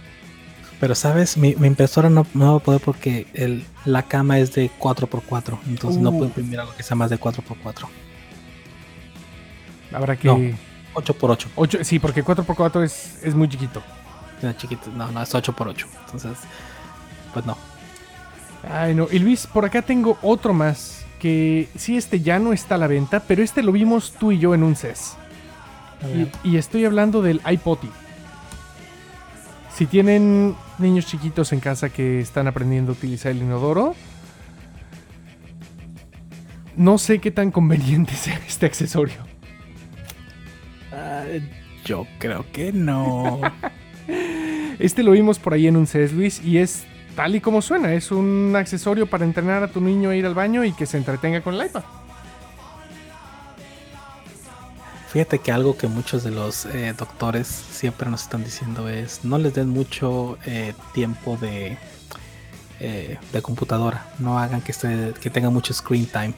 [0.80, 4.70] Pero sabes, mi, impresora no, no, va a poder porque el, la cama es de
[4.80, 5.60] 4x4.
[5.68, 7.88] Entonces no puedo imprimir algo que sea más de 4x4.
[9.94, 10.56] Habrá que.
[10.96, 11.48] 8x8.
[11.56, 13.84] 8, sí, porque 4x4 es, es muy chiquito.
[14.42, 15.86] Es chiquito, no, no, es 8x8.
[16.06, 16.38] Entonces,
[17.34, 17.58] pues no.
[18.70, 19.08] Ay, no.
[19.12, 21.06] Y Luis, por acá tengo otro más.
[21.20, 24.40] Que sí, este ya no está a la venta, pero este lo vimos tú y
[24.40, 25.16] yo en un CES.
[26.44, 27.90] Y, y, estoy hablando del iPotty.
[29.74, 33.96] Si tienen niños chiquitos en casa que están aprendiendo a utilizar el inodoro,
[36.76, 39.25] no sé qué tan conveniente sea este accesorio.
[41.86, 43.42] Yo creo que no.
[44.78, 46.84] Este lo vimos por ahí en un CES, Luis, y es
[47.16, 47.94] tal y como suena.
[47.94, 50.98] Es un accesorio para entrenar a tu niño a ir al baño y que se
[50.98, 51.84] entretenga con el iPad.
[55.16, 59.38] Fíjate que algo que muchos de los eh, doctores siempre nos están diciendo es no
[59.38, 61.78] les den mucho eh, tiempo de,
[62.82, 64.74] eh, de computadora, no hagan que,
[65.22, 66.34] que tengan mucho screen time.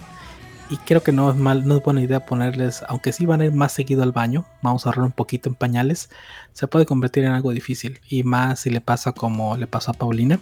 [0.69, 3.45] Y creo que no es mal, no es buena idea ponerles, aunque sí van a
[3.45, 6.09] ir más seguido al baño, vamos a ahorrar un poquito en pañales,
[6.51, 8.01] se puede convertir en algo difícil.
[8.09, 10.39] Y más si le pasa como le pasó a Paulina,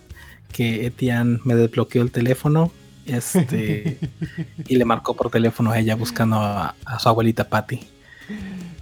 [0.51, 2.71] que Etienne me desbloqueó el teléfono
[3.05, 3.99] este,
[4.67, 7.81] y le marcó por teléfono a ella buscando a, su abuelita Patty.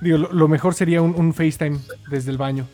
[0.02, 1.80] Digo, lo, mejor sería un, un FaceTime
[2.10, 2.68] desde el baño.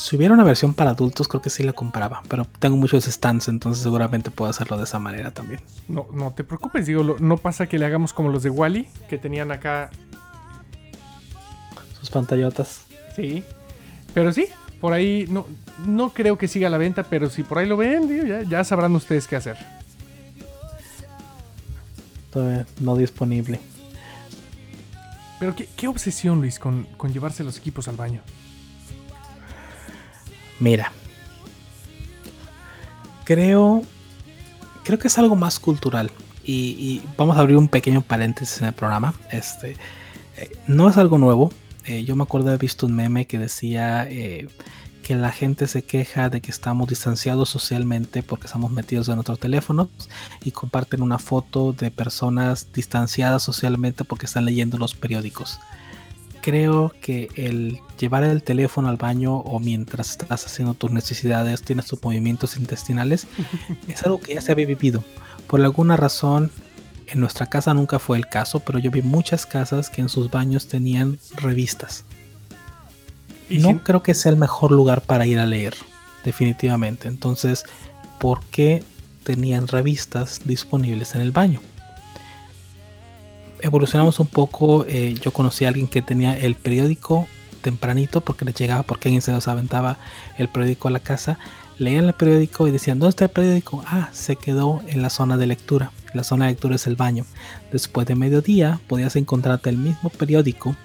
[0.00, 2.22] Si hubiera una versión para adultos, creo que sí la compraba.
[2.26, 5.60] Pero tengo muchos stands, entonces seguramente puedo hacerlo de esa manera también.
[5.88, 9.18] No, no te preocupes, digo, no pasa que le hagamos como los de Wally, que
[9.18, 9.90] tenían acá.
[12.00, 12.86] Sus pantallotas.
[13.14, 13.44] Sí.
[14.14, 14.46] Pero sí,
[14.80, 15.46] por ahí no,
[15.86, 19.28] no creo que siga la venta, pero si por ahí lo ven, ya, sabrán ustedes
[19.28, 19.58] qué hacer.
[22.32, 23.60] Todavía no disponible.
[25.38, 28.22] Pero qué, obsesión, Luis, con, con llevarse los equipos al baño.
[30.60, 30.92] Mira,
[33.24, 33.82] creo,
[34.84, 36.10] creo que es algo más cultural.
[36.44, 39.14] Y, vamos a abrir un pequeño paréntesis en el programa.
[39.30, 39.76] Este,
[40.36, 41.52] eh, no es algo nuevo.
[41.86, 44.48] Eh, yo me acuerdo de haber visto un meme que decía eh,
[45.02, 49.38] que la gente se queja de que estamos distanciados socialmente porque estamos metidos en nuestros
[49.38, 49.88] teléfonos
[50.44, 55.58] y comparten una foto de personas distanciadas socialmente porque están leyendo los periódicos
[56.40, 61.86] creo que el llevar el teléfono al baño o mientras estás haciendo tus necesidades, tienes
[61.86, 63.26] tus movimientos intestinales,
[63.88, 65.04] es algo que ya se había vivido.
[65.46, 66.50] Por alguna razón,
[67.06, 70.30] en nuestra casa nunca fue el caso, pero yo vi muchas casas que en sus
[70.30, 72.04] baños tenían revistas.
[73.48, 75.74] Y no creo que sea el mejor lugar para ir a leer,
[76.24, 77.08] definitivamente.
[77.08, 77.64] Entonces,
[78.20, 78.84] ¿por qué
[79.24, 81.60] tenían revistas disponibles en el baño?
[83.62, 84.84] Evolucionamos un poco.
[84.86, 87.26] Eh, yo conocí a alguien que tenía el periódico
[87.62, 89.98] tempranito porque le llegaba, porque alguien se los aventaba
[90.38, 91.38] el periódico a la casa.
[91.78, 93.82] Leían el periódico y decían, ¿dónde está el periódico?
[93.86, 95.92] Ah, se quedó en la zona de lectura.
[96.12, 97.24] La zona de lectura es el baño.
[97.72, 100.76] Después de mediodía podías encontrarte el mismo periódico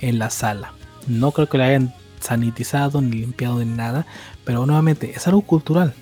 [0.00, 0.72] en la sala.
[1.08, 4.06] No creo que lo hayan sanitizado ni limpiado ni nada,
[4.44, 5.94] pero nuevamente es algo cultural.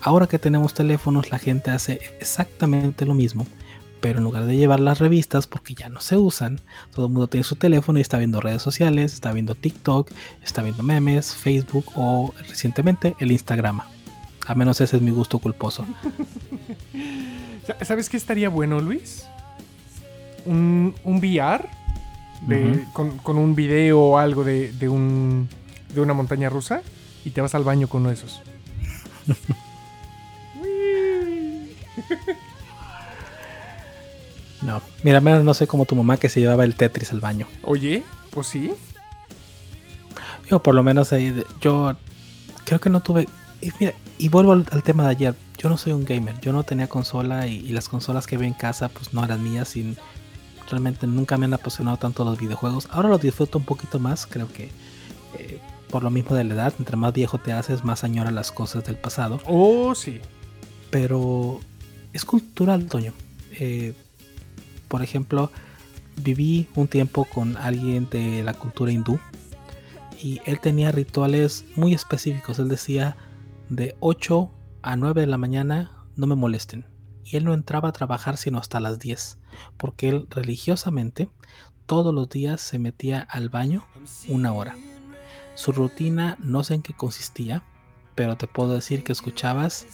[0.00, 3.46] Ahora que tenemos teléfonos, la gente hace exactamente lo mismo
[4.02, 6.60] pero en lugar de llevar las revistas, porque ya no se usan,
[6.92, 10.10] todo el mundo tiene su teléfono y está viendo redes sociales, está viendo TikTok,
[10.42, 13.80] está viendo memes, Facebook o recientemente el Instagram.
[14.44, 15.86] A menos ese es mi gusto culposo.
[17.82, 19.24] ¿Sabes qué estaría bueno, Luis?
[20.44, 21.68] Un, un VR
[22.92, 25.48] con, un video o algo de, de, un,
[25.94, 26.82] de una montaña rusa
[27.24, 28.42] y te vas al baño con uno de esos.
[34.62, 37.46] No, mira, no sé como tu mamá que se llevaba el Tetris al baño.
[37.62, 38.72] Oye, pues sí.
[40.48, 41.96] Yo por lo menos ahí, yo
[42.64, 43.28] creo que no tuve...
[43.60, 46.62] Y mira, y vuelvo al, tema de ayer, yo no soy un gamer, yo no
[46.62, 49.96] tenía consola y, las consolas que veo en casa pues no eran mías y
[50.68, 52.88] realmente nunca me han apasionado tanto los videojuegos.
[52.90, 54.70] Ahora los disfruto un poquito más, creo que
[55.38, 58.52] eh, por lo mismo de la edad, entre más viejo te haces, más añora las
[58.52, 59.40] cosas del pasado.
[59.44, 60.20] Oh, sí.
[60.90, 61.60] Pero
[62.12, 63.12] es cultural, Toño.
[63.52, 63.94] Eh,
[64.92, 65.50] por ejemplo,
[66.16, 69.18] viví un tiempo con alguien de la cultura hindú
[70.22, 72.58] y él tenía rituales muy específicos.
[72.58, 73.16] Él decía
[73.70, 74.50] de 8
[74.82, 76.84] a 9 de la mañana no me molesten.
[77.24, 79.38] Y él no entraba a trabajar sino hasta las 10,
[79.78, 81.30] porque él religiosamente
[81.86, 83.86] todos los días se metía al baño
[84.28, 84.76] una hora.
[85.54, 87.62] Su rutina no sé en qué consistía,
[88.14, 89.86] pero te puedo decir que escuchabas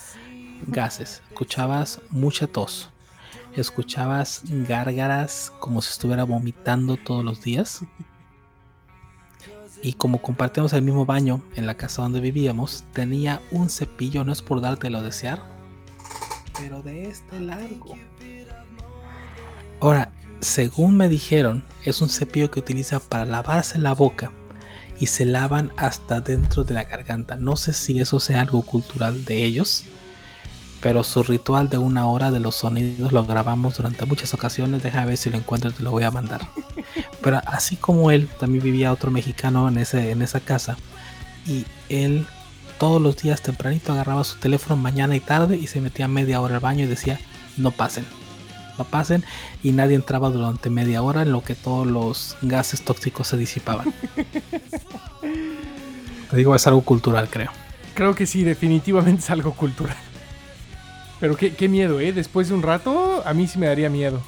[0.66, 2.90] gases, escuchabas mucha tos,
[3.54, 7.82] escuchabas gárgaras como si estuviera vomitando todos los días.
[9.82, 14.32] Y como compartíamos el mismo baño en la casa donde vivíamos, tenía un cepillo, no
[14.32, 15.40] es por dártelo a desear,
[16.58, 17.94] pero de este largo.
[19.80, 24.32] Ahora, según me dijeron, es un cepillo que utiliza para lavarse la boca
[24.98, 27.36] y se lavan hasta dentro de la garganta.
[27.36, 29.84] No sé si eso sea algo cultural de ellos
[30.80, 34.82] pero su ritual de una hora de los sonidos lo grabamos durante muchas ocasiones.
[34.82, 36.48] Deja ver si lo encuentro, te lo voy a mandar.
[37.22, 40.76] Pero así como él, también vivía otro mexicano en, ese, en esa casa.
[41.46, 42.26] Y él
[42.78, 46.54] todos los días tempranito agarraba su teléfono mañana y tarde y se metía media hora
[46.56, 47.18] al baño y decía,
[47.56, 48.06] no pasen,
[48.78, 49.24] no pasen.
[49.64, 53.92] Y nadie entraba durante media hora en lo que todos los gases tóxicos se disipaban.
[56.30, 57.50] Te digo, es algo cultural, creo.
[57.94, 59.96] Creo que sí, definitivamente es algo cultural.
[61.20, 62.12] Pero qué, qué miedo, ¿eh?
[62.12, 64.22] Después de un rato, a mí sí me daría miedo.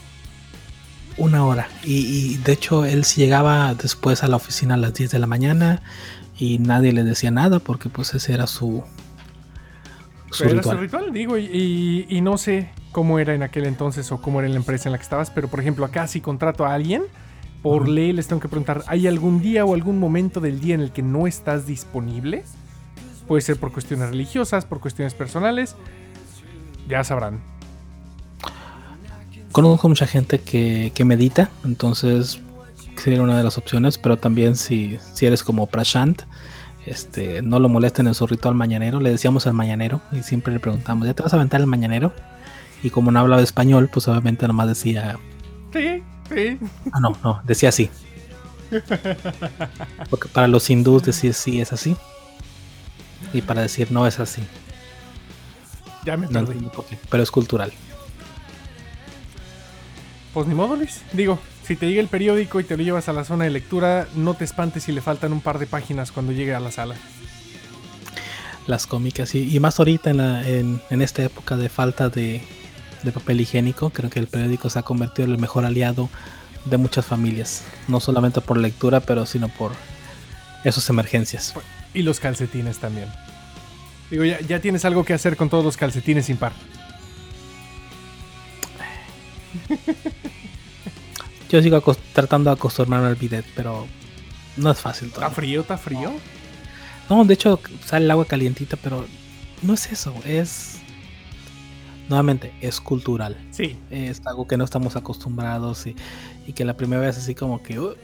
[1.17, 1.69] Una hora.
[1.85, 5.83] Y, de hecho, él llegaba después a la oficina a las 10 de la mañana
[6.39, 8.83] y nadie le decía nada porque pues ese era su,
[10.31, 10.59] su ritual.
[10.59, 14.41] Era su ritual, digo, y, y, no sé cómo era en aquel entonces o cómo
[14.41, 16.73] era en la empresa en la que estabas, pero por ejemplo, acá si contrato a
[16.73, 17.03] alguien,
[17.63, 20.81] por ley les tengo que preguntar, ¿hay algún día o algún momento del día en
[20.81, 22.45] el que no estás disponible?
[23.29, 25.77] Puede ser por cuestiones religiosas, por cuestiones personales,
[26.91, 27.41] ya sabrán.
[29.53, 32.41] Conozco mucha gente que, medita, entonces
[32.97, 36.23] sería una de las opciones, pero también si, si eres como Prashant,
[36.87, 40.61] este, no lo molesten en su ritual mañanero, le decíamos al mañanero y siempre le
[40.61, 42.13] preguntamos, ¿ya te vas a aventar el mañanero?
[42.83, 45.19] Y como no hablaba español, pues obviamente nomás decía...
[45.73, 46.59] Sí, sí.
[46.93, 47.91] Ah, no, no, decía sí.
[50.11, 51.97] Porque para los hindús decir sí es así.
[53.33, 54.43] Y para decir no es así.
[56.05, 56.67] Ya me perdí.
[57.09, 57.73] pero es cultural.
[60.33, 61.03] Pues ni modo, Luis.
[61.13, 64.07] Digo, si te llega el periódico y te lo llevas a la zona de lectura,
[64.15, 66.95] no te espantes si le faltan un par de páginas cuando llegue a la sala.
[68.67, 72.43] Las cómicas, y, y más ahorita en, en, esta época de falta de,
[73.03, 76.09] de papel higiénico, creo que el periódico se ha convertido en el mejor aliado
[76.67, 77.65] de muchas familias.
[77.89, 79.73] No solamente por lectura, pero sino por
[80.65, 81.55] esas emergencias.
[81.95, 83.09] Y los calcetines también.
[84.11, 86.53] Digo, ya, ya tienes algo que hacer con todos los calcetines sin par.
[91.49, 91.83] Yo sigo
[92.13, 93.87] tratando de acostumbrarme al bidet, pero
[94.57, 95.63] no es fácil ¿Está frío?
[95.63, 96.13] ¿Está frío?
[97.09, 99.05] No, de hecho sale el agua calientita, pero
[99.63, 100.77] no es eso, es...
[102.09, 103.37] Nuevamente, es cultural.
[103.53, 103.77] Sí.
[103.91, 105.95] Es algo que no estamos acostumbrados y,
[106.53, 107.79] que la primera vez así como que...
[107.79, 107.95] Uh,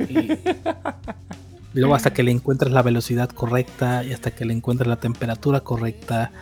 [0.00, 0.28] y
[1.72, 5.60] luego hasta que le encuentres la velocidad correcta y hasta que le encuentres la temperatura
[5.60, 6.32] correcta,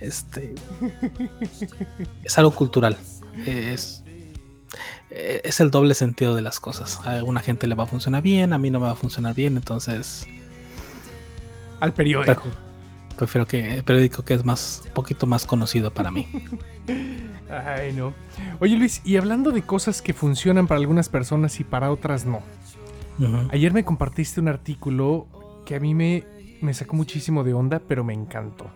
[0.00, 0.54] este...
[2.24, 2.96] Es algo cultural
[3.46, 4.02] es,
[5.10, 7.00] es el doble sentido de las cosas.
[7.04, 9.34] A alguna gente le va a funcionar bien, a mí no me va a funcionar
[9.34, 10.26] bien, entonces...
[11.80, 12.44] Al periódico.
[13.16, 16.28] Prefiero que el periódico que es más, un poquito más conocido para mí.
[17.50, 18.14] Ay, no.
[18.60, 22.42] Oye Luis, y hablando de cosas que funcionan para algunas personas y para otras no.
[23.50, 25.26] Ayer me compartiste un artículo
[25.66, 26.24] que a mí me,
[26.60, 28.70] me sacó muchísimo de onda, pero me encantó.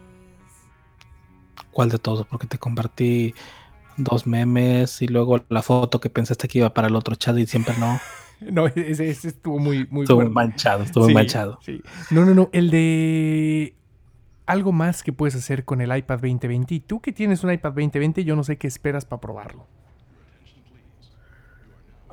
[1.73, 2.27] ¿Cuál de todos?
[2.27, 3.35] Porque te compartí
[3.97, 7.47] dos memes y luego la foto que pensaste que iba para el otro chat y
[7.47, 7.99] siempre no.
[8.39, 11.59] No, ese, estuvo muy, muy estuvo manchado, estuvo manchado.
[12.11, 13.75] No, no, no, el de
[14.45, 16.75] algo más que puedes hacer con el iPad 2020.
[16.75, 19.67] Y tú que tienes un iPad 2020, yo no sé qué esperas para probarlo.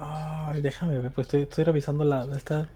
[0.06, 2.68] Ay, déjame ver, pues estoy, revisando la esta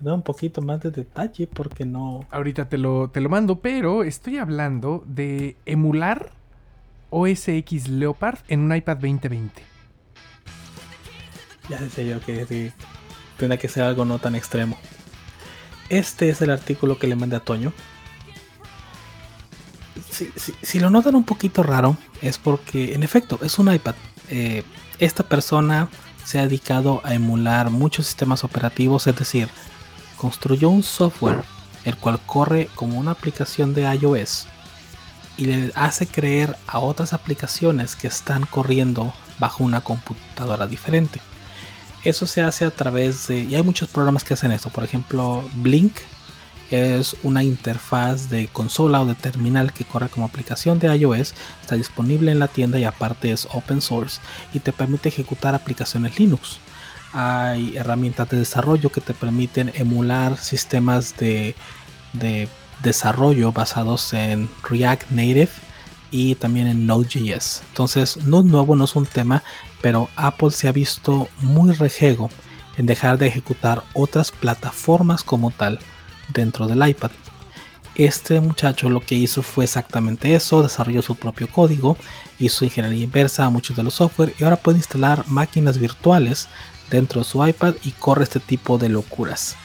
[0.00, 2.26] da un poquito más de detalle porque no.
[2.30, 6.30] Ahorita te lo, te lo mando, pero estoy hablando de emular
[7.10, 9.62] OS X Leopard en un iPad 2020.
[11.68, 12.72] Ya sé yo que
[13.38, 14.76] tendrá que ser algo no tan extremo.
[15.88, 17.72] Este es el artículo que le mandé a Toño.
[20.10, 23.94] Si, lo notan un poquito raro, es porque en efecto es un iPad.
[24.28, 24.62] Eh,
[24.98, 25.88] esta persona
[26.24, 29.48] se ha dedicado a emular muchos sistemas operativos, es decir,
[30.16, 31.42] construyó un software
[31.84, 34.46] el cual corre como una aplicación de iOS
[35.36, 41.20] y le hace creer a otras aplicaciones que están corriendo bajo una computadora diferente.
[42.04, 43.40] Eso se hace a través de...
[43.40, 44.70] Y hay muchos programas que hacen esto.
[44.70, 45.96] Por ejemplo, Blink
[46.70, 51.34] es una interfaz de consola o de terminal que corre como aplicación de iOS.
[51.60, 54.20] Está disponible en la tienda y aparte es open source
[54.52, 56.58] y te permite ejecutar aplicaciones Linux.
[57.12, 61.54] Hay herramientas de desarrollo que te permiten emular sistemas de,
[62.12, 62.48] de
[62.82, 65.50] desarrollo basados en React Native
[66.10, 67.62] y también en Node.js.
[67.68, 69.42] Entonces, no nuevo, no es un tema,
[69.80, 72.30] pero Apple se ha visto muy rejego
[72.76, 75.78] en dejar de ejecutar otras plataformas como tal
[76.32, 77.10] dentro del iPad.
[77.94, 81.96] Este muchacho lo que hizo fue exactamente eso, desarrolló su propio código,
[82.40, 86.48] hizo ingeniería inversa a muchos de los software y ahora puede instalar máquinas virtuales
[86.90, 89.56] dentro de su iPad y corre este tipo de locuras.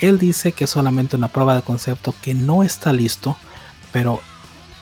[0.00, 3.36] Él dice que es solamente una prueba de concepto que no está listo,
[3.90, 4.20] pero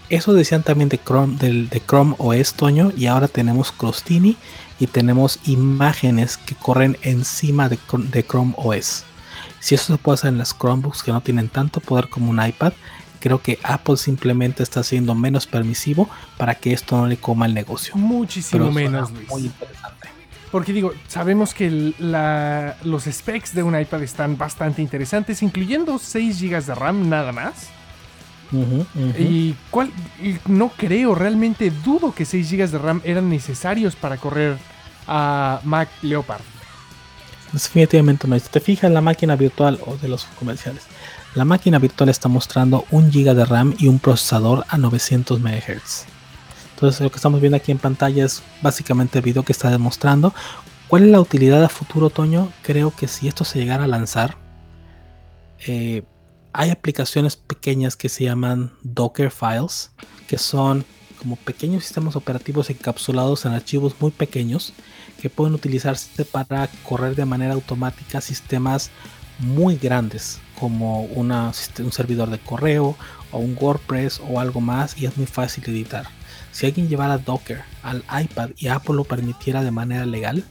[0.09, 4.37] eso decían también de Chrome, OS Toño y ahora tenemos Crostini
[4.79, 7.79] y tenemos imágenes que corren encima de,
[8.23, 9.05] Chrome OS.
[9.67, 12.41] Si eso se puede hacer en las Chromebooks que no tienen tanto poder como un
[12.41, 12.73] iPad,
[13.19, 17.55] creo que Apple simplemente está siendo menos permisivo para que esto no le coma el
[17.55, 17.97] negocio.
[17.97, 20.09] Muchísimo menos, Muy interesante.
[20.53, 21.93] Porque digo, sabemos que
[22.85, 27.71] los specs de un iPad están bastante interesantes, incluyendo 6 GB de RAM nada más.
[29.19, 29.91] Y, cuál,
[30.47, 34.59] no creo, realmente dudo que 6 GB de RAM eran necesarios para correr
[35.09, 36.56] a Mac Leopard.
[37.53, 38.39] Definitivamente no.
[38.39, 40.83] Si te fijas la máquina virtual o de los comerciales,
[41.35, 46.07] la máquina virtual está mostrando 1 GB de RAM y un procesador a 900 MHz.
[46.75, 50.35] Entonces lo que estamos viendo aquí en pantalla es básicamente el video que está demostrando.
[50.89, 52.53] ¿Cuál es la utilidad a futuro, Toño?
[52.63, 54.37] Creo que si esto se llegara a lanzar,
[55.67, 56.05] eh,
[56.53, 59.91] hay aplicaciones pequeñas que se llaman Docker Files,
[60.27, 60.85] que son
[61.19, 64.73] como pequeños sistemas operativos encapsulados en archivos muy pequeños
[65.21, 68.91] que pueden utilizarse para correr de manera automática sistemas
[69.39, 72.97] muy grandes como un servidor de correo
[73.31, 76.07] o un WordPress o algo más y es muy fácil de editar.
[76.53, 80.45] Si alguien llevara Docker al iPad y Apple lo permitiera de manera legal,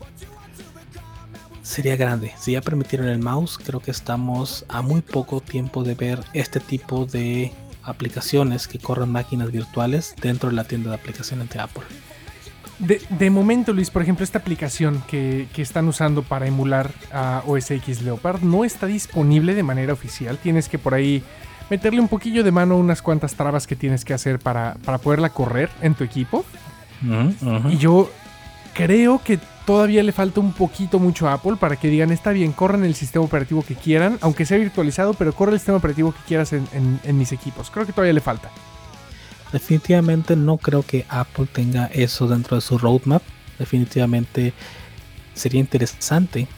[1.63, 2.31] sería grande.
[2.37, 6.59] Si ya permitieron el mouse, creo que estamos a muy poco tiempo de ver este
[6.59, 7.51] tipo de
[7.81, 11.83] aplicaciones que corren máquinas virtuales dentro de la tienda de aplicaciones de Apple.
[12.79, 18.01] De, momento, Luis, por ejemplo, esta aplicación que, están usando para emular a OS X
[18.01, 20.37] Leopard no está disponible de manera oficial.
[20.37, 21.23] Tienes que por ahí
[21.69, 25.69] meterle un poquillo de mano unas cuantas trabas que tienes que hacer para, poderla correr
[25.81, 26.45] en tu equipo.
[27.69, 28.11] Y yo
[28.73, 32.51] creo que todavía le falta un poquito mucho a Apple para que digan, está bien,
[32.51, 36.23] corran el sistema operativo que quieran, aunque sea virtualizado, pero corre el sistema operativo que
[36.27, 37.71] quieras en mis equipos.
[37.71, 38.51] Creo que todavía le falta.
[39.55, 43.23] Definitivamente no creo que Apple tenga eso dentro de su roadmap.
[43.57, 44.51] Definitivamente
[45.33, 46.49] sería interesante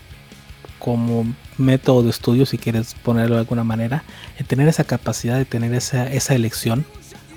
[0.79, 4.03] como método de estudio, si quieres ponerlo de alguna manera,
[4.39, 6.87] en tener esa capacidad de tener esa, esa elección.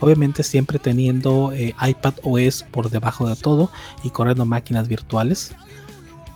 [0.00, 3.70] Obviamente siempre teniendo eh, iPad OS por debajo de todo
[4.02, 5.54] y corriendo máquinas virtuales.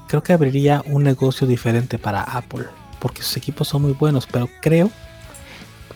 [0.06, 2.66] Creo que abriría un negocio diferente para Apple,
[2.98, 4.90] porque sus equipos son muy buenos, pero creo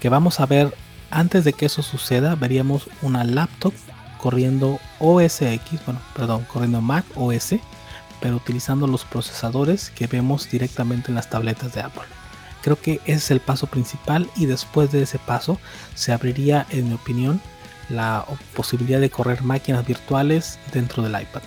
[0.01, 0.72] que vamos a ver
[1.11, 3.72] antes de que eso suceda, veríamos una laptop
[4.18, 7.54] corriendo OS X, bueno, perdón, corriendo Mac OS,
[8.20, 12.02] pero utilizando los procesadores que vemos directamente en las tabletas de Apple.
[12.62, 15.59] Creo que ese es el paso principal y después de ese paso
[15.94, 17.40] se abriría, en mi opinión,
[17.88, 21.42] la posibilidad de correr máquinas virtuales dentro del iPad.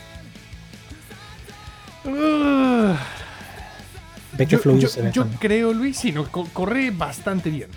[4.38, 7.70] Ve que yo, yo, creo, Luis, sí, no, corre bastante bien.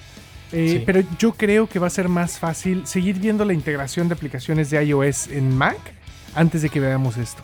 [0.57, 4.15] Eh, pero yo creo que va a ser más fácil seguir viendo la integración de
[4.15, 5.79] aplicaciones de iOS en Mac
[6.33, 7.43] antes de que veamos esto.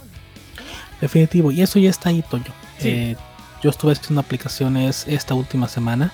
[1.01, 2.53] Definitivo, y eso ya está ahí, Toño.
[2.79, 3.17] Eh,
[3.63, 6.13] yo estuve haciendo aplicaciones esta última semana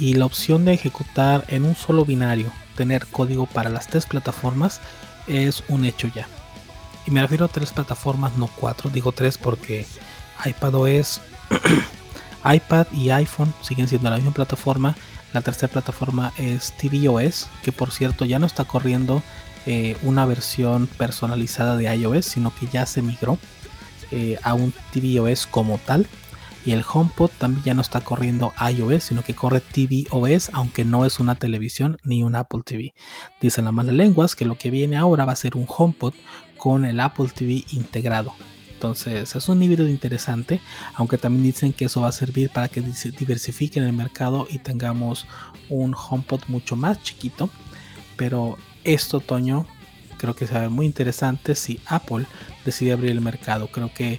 [0.00, 4.80] y la opción de ejecutar en un solo binario, tener código para las tres plataformas,
[5.28, 6.26] es un hecho ya.
[7.06, 9.86] Y me refiero a tres plataformas, no cuatro, digo tres porque
[10.44, 11.20] iPadOS,
[12.44, 14.96] iPad y iPhone siguen siendo la misma plataforma
[15.32, 19.22] la tercera plataforma es tvOS, que por cierto ya no está corriendo
[19.64, 23.38] eh, una versión personalizada de iOS, sino que ya se migró
[24.10, 26.06] eh, a un tvOS como tal.
[26.64, 31.04] Y el HomePod también ya no está corriendo iOS, sino que corre tvOS, aunque no
[31.04, 32.94] es una televisión ni un Apple TV.
[33.40, 36.14] Dicen las malas lenguas que lo que viene ahora va a ser un HomePod
[36.56, 38.34] con el Apple TV integrado.
[38.82, 40.60] Entonces es un híbrido interesante,
[40.94, 45.24] aunque también dicen que eso va a servir para que diversifiquen el mercado y tengamos
[45.68, 47.48] un HomePod mucho más chiquito.
[48.16, 49.68] Pero esto, otoño,
[50.18, 52.26] creo que será muy interesante si Apple
[52.64, 53.68] decide abrir el mercado.
[53.68, 54.18] Creo que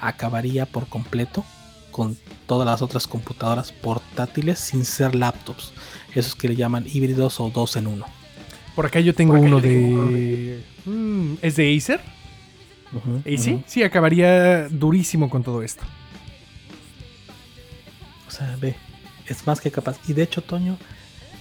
[0.00, 1.44] acabaría por completo
[1.90, 5.72] con todas las otras computadoras portátiles sin ser laptops.
[6.14, 8.06] Esos que le llaman híbridos o dos en uno.
[8.76, 10.62] Por acá yo tengo uno de...
[10.84, 12.13] Mm, ¿Es de Acer?
[13.24, 15.84] Y sí, sí, acabaría durísimo con todo esto.
[18.28, 18.76] O sea, ve,
[19.26, 19.96] es más que capaz.
[20.08, 20.76] Y de hecho, Toño,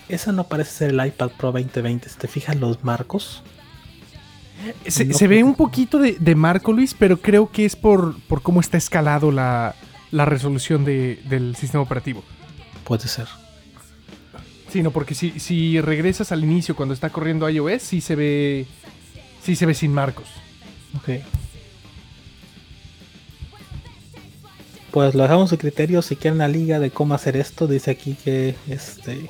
[0.10, 2.10] esa no parece ser el iPad Pro 2020.
[2.10, 3.44] Si te fijas los marcos.
[4.88, 8.78] Se, ve un poquito de, marco, Luis, pero creo que es por, por cómo está
[8.78, 9.76] escalado la,
[10.12, 12.24] resolución del sistema operativo.
[12.86, 13.28] Puede ser.
[14.70, 18.66] Sí, no, porque si, si regresas al inicio cuando está corriendo iOS, sí se ve.
[19.44, 20.28] Sí se ve sin marcos.
[20.98, 21.10] Ok.
[24.94, 26.04] Pues lo dejamos a criterio.
[26.04, 29.28] Si quieren la liga de cómo hacer esto, dice aquí que este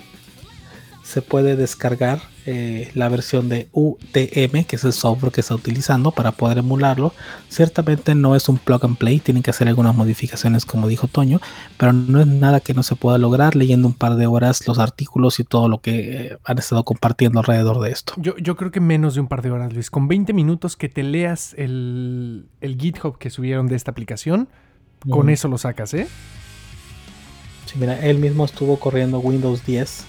[1.04, 6.12] se puede descargar eh, la versión de UTM, que es el software que está utilizando
[6.12, 7.14] para poder emularlo.
[7.48, 11.40] Ciertamente no es un plug and play, tienen que hacer algunas modificaciones, como dijo Toño,
[11.78, 14.80] pero no es nada que no se pueda lograr leyendo un par de horas los
[14.80, 18.16] artículos y todo lo que eh, han estado compartiendo alrededor de esto.
[18.18, 19.90] Yo, yo, creo que menos de un par de horas, Luis.
[19.90, 24.50] Con 20 minutos que te leas el, el GitHub que subieron de esta aplicación,
[25.10, 26.08] con eso lo sacas, ¿eh?
[27.66, 30.06] Sí, mira, él mismo estuvo corriendo Windows 10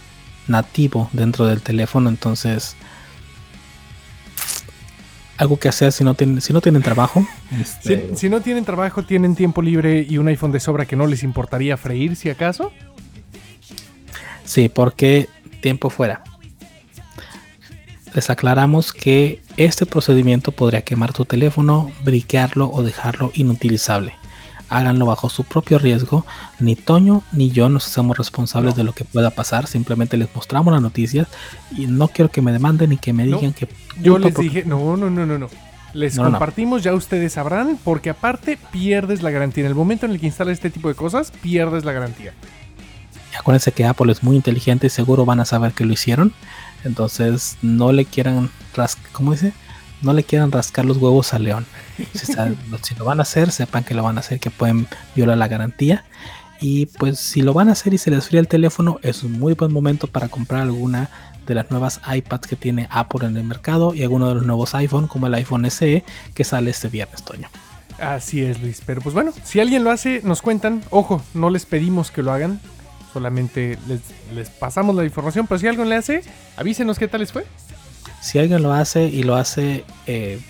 [0.46, 2.76] nativo dentro del teléfono, entonces
[5.36, 7.26] algo que hacer si no tienen, si no tienen trabajo.
[7.60, 11.06] Este, si, no tienen trabajo, tienen tiempo libre y un iPhone de sobra que no
[11.06, 12.72] les importaría freír si acaso.
[14.44, 15.28] Sí, porque
[15.60, 16.22] tiempo fuera.
[18.14, 24.14] Les aclaramos que este procedimiento podría quemar tu teléfono, briquearlo o dejarlo inutilizable
[24.74, 26.26] háganlo bajo su propio riesgo.
[26.58, 29.66] Ni Toño ni yo nos hacemos responsables de lo que pueda pasar.
[29.66, 31.28] Simplemente les mostramos las noticias
[31.76, 33.68] y no quiero que me demanden ni que me digan que...
[34.00, 35.48] Yo les dije, no, no, no, no, no.
[35.92, 39.62] Les compartimos, ya ustedes sabrán, porque aparte pierdes la garantía.
[39.62, 42.32] En el momento en el que instalas este tipo de cosas, pierdes la garantía.
[43.32, 46.32] Y acuérdense que Apple es muy inteligente y seguro van a saber que lo hicieron.
[46.82, 48.50] Entonces no le quieran,
[49.12, 49.52] ¿cómo dice?
[50.02, 51.64] No le quieran rascar los huevos al león.
[52.82, 55.48] Si, lo van a hacer, sepan que lo van a hacer, que pueden violar la
[55.48, 56.04] garantía.
[56.60, 59.32] Y pues si lo van a hacer y se les fría el teléfono, es un
[59.32, 61.10] muy buen momento para comprar alguna
[61.46, 64.74] de las nuevas iPads que tiene Apple en el mercado y alguno de los nuevos
[64.74, 67.48] iPhone como el iPhone SE que sale este viernes, Toño.
[67.98, 68.82] Así es, Luis.
[68.84, 70.82] Pero pues bueno, si alguien lo hace, nos cuentan.
[70.90, 72.60] Ojo, no les pedimos que lo hagan.
[73.12, 74.00] Solamente les,
[74.34, 75.46] les pasamos la información.
[75.46, 76.22] Pero si alguien le hace,
[76.56, 77.44] avísenos qué tal les fue.
[78.20, 80.40] Si alguien lo hace y lo hace eh,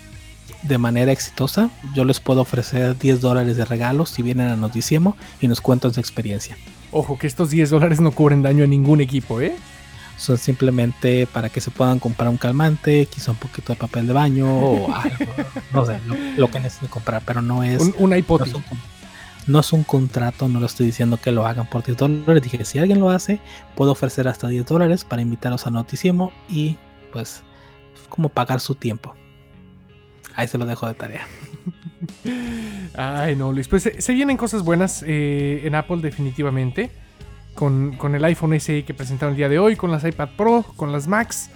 [0.67, 5.15] de manera exitosa, yo les puedo ofrecer 10 dólares de regalo si vienen a Noticiemo
[5.41, 6.57] y nos cuentan su experiencia.
[6.91, 9.55] Ojo, que estos 10 dólares no cubren daño a ningún equipo, ¿eh?
[10.17, 14.13] Son simplemente para que se puedan comprar un calmante, quizá un poquito de papel de
[14.13, 15.33] baño o algo.
[15.73, 15.99] no sé,
[16.37, 17.81] lo, que necesiten comprar, pero no es.
[17.81, 18.55] Un, una hipótesis.
[19.45, 22.41] No es un contrato, no lo estoy diciendo que lo hagan por 10 dólares.
[22.41, 23.39] Dije, si alguien lo hace,
[23.75, 26.77] puedo ofrecer hasta 10 dólares para invitarlos a Noticiemo y
[27.11, 27.43] pues
[28.09, 29.15] como pagar su tiempo.
[30.35, 31.27] Ahí se lo dejo de tarea.
[32.97, 33.67] Ay, no, Luis.
[33.67, 36.91] Pues se, vienen cosas buenas eh, en Apple, definitivamente.
[37.53, 40.91] Con, el iPhone SE que presentaron el día de hoy, con las iPad Pro, con
[40.91, 41.49] las Macs.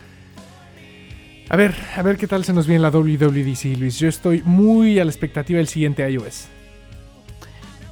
[1.50, 4.00] A ver, a ver qué tal se nos viene la WWDC, Luis.
[4.00, 6.48] Yo estoy muy a la expectativa del siguiente iOS.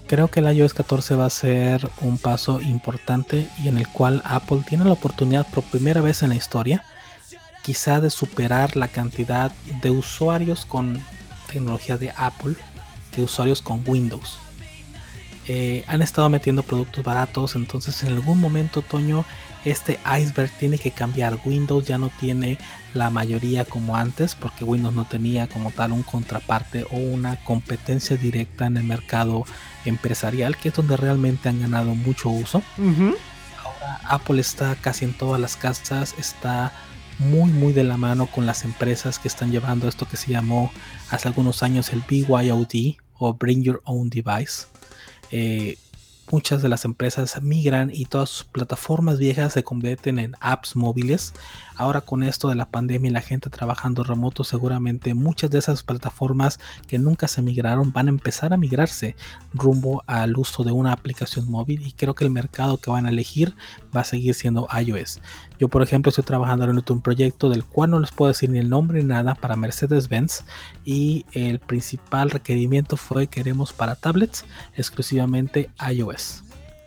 [0.08, 4.22] Creo que el iOS 14 va a ser un paso importante y en el cual
[4.24, 6.86] Apple tiene la oportunidad por primera vez en la historia
[7.68, 9.52] quizá de superar la cantidad
[9.82, 11.04] de usuarios con
[11.52, 12.56] tecnología de Apple
[13.12, 14.40] que usuarios con Windows.
[15.50, 19.26] Eh, han estado metiendo productos baratos, entonces en algún momento, Toño,
[19.66, 21.42] este iceberg tiene que cambiar.
[21.44, 22.58] Windows ya no tiene
[22.94, 28.16] la mayoría como antes, porque Windows no tenía como tal un contraparte o una competencia
[28.16, 29.44] directa en el mercado
[29.84, 32.64] empresarial, que es donde realmente han ganado mucho uso.
[33.62, 36.72] Ahora Apple está casi en todas las casas, está
[37.20, 40.72] muy muy de la mano con las empresas que están llevando esto que se llamó
[41.10, 44.68] hace algunos años el BYOD o Bring Your Own Device.
[45.32, 45.78] Eh,
[46.32, 51.34] muchas de las empresas migran y todas sus plataformas viejas se convierten en apps móviles.
[51.76, 55.84] Ahora con esto de la pandemia y la gente trabajando remoto, seguramente muchas de esas
[55.84, 59.16] plataformas que nunca se migraron van a empezar a migrarse
[59.54, 63.10] rumbo al uso de una aplicación móvil y creo que el mercado que van a
[63.10, 63.56] elegir
[63.96, 65.22] va a seguir siendo iOS.
[65.60, 68.60] Yo por ejemplo estoy trabajando en un proyecto del cual no les puedo decir ni
[68.60, 70.44] el nombre ni nada para Mercedes-Benz
[70.86, 74.46] y el principal requerimiento fue queremos para tablets
[74.76, 76.44] exclusivamente iOS.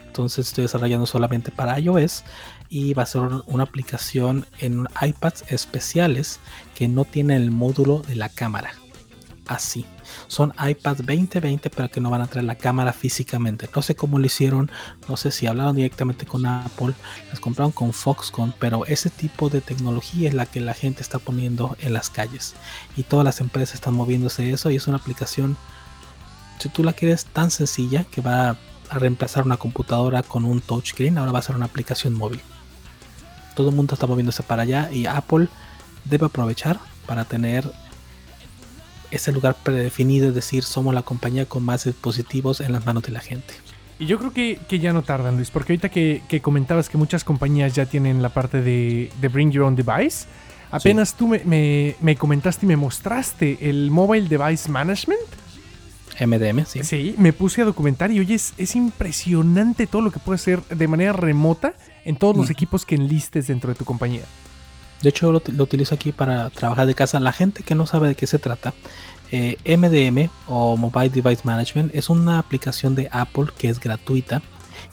[0.07, 2.25] Entonces estoy desarrollando solamente para iOS
[2.69, 6.41] y va a ser una aplicación en iPads especiales
[6.75, 8.73] que no tienen el módulo de la cámara.
[9.47, 9.85] Así.
[10.29, 13.69] Son iPads 2020 pero que no van a traer la cámara físicamente.
[13.75, 14.71] No sé cómo lo hicieron,
[15.09, 16.95] no sé si hablaron directamente con Apple,
[17.31, 21.19] las compraron con Foxconn, pero ese tipo de tecnología es la que la gente está
[21.19, 22.55] poniendo en las calles.
[22.97, 25.57] Y todas las empresas están moviéndose eso y es una aplicación,
[26.59, 28.57] si tú la quieres tan sencilla que va
[28.91, 32.41] a reemplazar una computadora con un touchscreen, ahora va a ser una aplicación móvil
[33.55, 35.49] todo el mundo está moviéndose para allá y Apple
[36.05, 37.71] debe aprovechar para tener
[39.11, 43.13] ese lugar predefinido, es decir, somos la compañía con más dispositivos en las manos de
[43.13, 43.55] la gente.
[43.99, 47.75] Y yo creo que, ya no tardan, Luis, porque ahorita que, comentabas que muchas compañías
[47.75, 50.27] ya tienen la parte de, Bring Your Own Device,
[50.71, 55.21] apenas tú me, me, comentaste y me mostraste el Mobile Device Management.
[56.19, 56.83] MDM, sí.
[56.83, 60.89] Sí, me puse a documentar y oye, es, impresionante todo lo que puede hacer de
[60.89, 62.53] manera remota en todos los mm.
[62.53, 64.23] equipos que enlistes dentro de tu compañía.
[65.03, 67.21] De hecho, lo, utilizo aquí para trabajar de casa.
[67.21, 68.75] La gente que no sabe de qué se trata,
[69.33, 74.43] MDM eh, o Mobile Device Management es una aplicación de Apple que es gratuita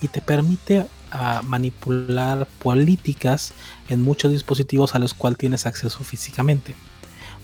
[0.01, 3.53] y te permite ah, manipular políticas
[3.89, 6.75] en muchos dispositivos a los cuales tienes acceso físicamente.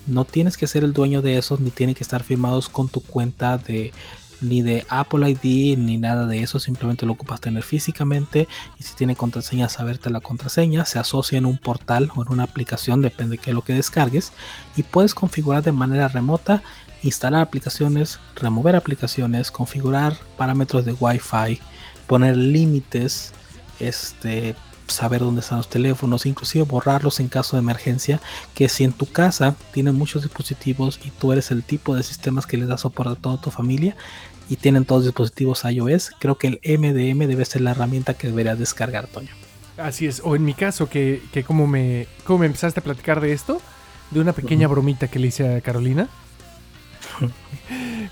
[0.06, 3.02] No tienes que ser el dueño de esos ni tienen que estar firmados con tu
[3.02, 3.92] cuenta de
[4.44, 8.48] ni de Apple ID ni nada de eso, simplemente lo ocupas tener físicamente
[8.80, 12.44] y si tiene contraseña saberte la contraseña, se asocia en un portal o en una
[12.44, 14.34] aplicación, depende de qué es lo que descargues
[14.76, 16.62] y puedes configurar de manera remota,
[17.02, 21.60] instalar aplicaciones, remover aplicaciones, configurar parámetros de Wi-Fi,
[22.08, 23.34] poner límites,
[23.80, 24.56] este
[24.88, 28.22] saber dónde están los teléfonos, inclusive borrarlos en caso de emergencia,
[28.54, 32.46] que si en tu casa tienes muchos dispositivos y tú eres el tipo de sistemas
[32.46, 33.96] que les da soporte a toda tu familia
[34.50, 38.60] y tienen todos dispositivos iOS, creo que el MDM debe ser la herramienta que deberías
[38.60, 39.32] descargar, Toño.
[39.78, 43.34] Así es, o en mi caso, que, como, me, como me empezaste a platicar de
[43.34, 43.62] esto,
[44.12, 46.10] de una pequeña bromita que le hice a Carolina.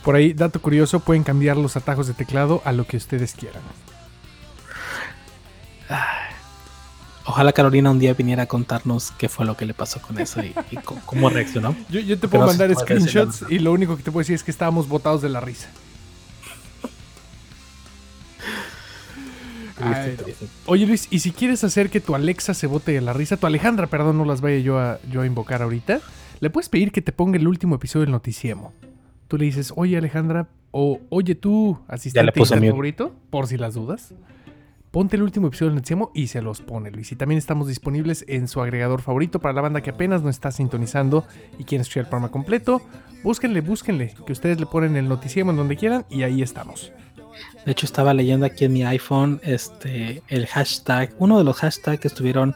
[0.04, 3.62] Por ahí, dato curioso, pueden cambiar los atajos de teclado a lo que ustedes quieran.
[7.26, 10.42] Ojalá Carolina un día viniera a contarnos qué fue lo que le pasó con eso
[10.44, 10.54] y,
[11.06, 11.76] cómo reaccionó.
[11.90, 14.88] Yo, te puedo mandar screenshots y lo único que te puedo decir es que estábamos
[14.88, 15.70] botados de la risa.
[20.66, 23.48] Oye Luis, y si quieres hacer que tu Alexa se bote de la risa, tu
[23.48, 26.02] Alejandra, perdón, no las vaya yo a, yo a invocar ahorita,
[26.40, 28.74] le puedes pedir que te ponga el último episodio del Noticiemo.
[29.28, 34.14] Tú le dices, oye Alejandra, o oye tú, asistente favorito, por si las dudas
[34.92, 37.12] ponte el último episodio del Noticiemo y se los pone Luis.
[37.12, 40.52] Y también estamos disponibles en su agregador favorito para la banda que apenas no está
[40.52, 41.26] sintonizando
[41.58, 42.82] y quiere escuchar el programa completo.
[43.24, 46.92] Búsquenle, búsquenle, que ustedes le ponen el Noticiemo en donde quieran y ahí estamos.
[47.66, 52.00] De hecho, estaba leyendo aquí en mi iPhone este, el hashtag, uno de los hashtags
[52.00, 52.56] que estuvieron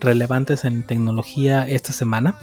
[0.00, 2.36] relevantes en tecnología esta semana.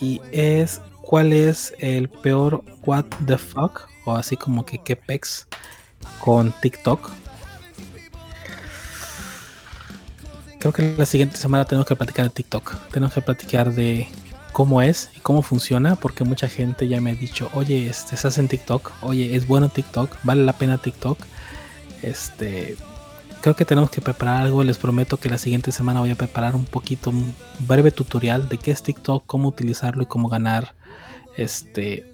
[0.00, 5.46] Y es cuál es el peor what the fuck o así como que qué pex
[6.20, 7.10] con TikTok
[10.58, 12.90] creo que la siguiente semana tenemos que platicar de TikTok.
[12.90, 14.08] Tenemos que platicar de
[14.58, 18.38] cómo es y cómo funciona, porque mucha gente ya me ha dicho, oye, este, estás
[18.38, 21.16] en TikTok, oye, es bueno TikTok, vale la pena TikTok.
[22.02, 22.76] Este,
[23.40, 24.64] creo que tenemos que preparar algo.
[24.64, 28.58] Les prometo que la siguiente semana voy a preparar un poquito, un breve tutorial de
[28.58, 30.74] qué es TikTok, cómo utilizarlo y cómo ganar,
[31.36, 32.12] este,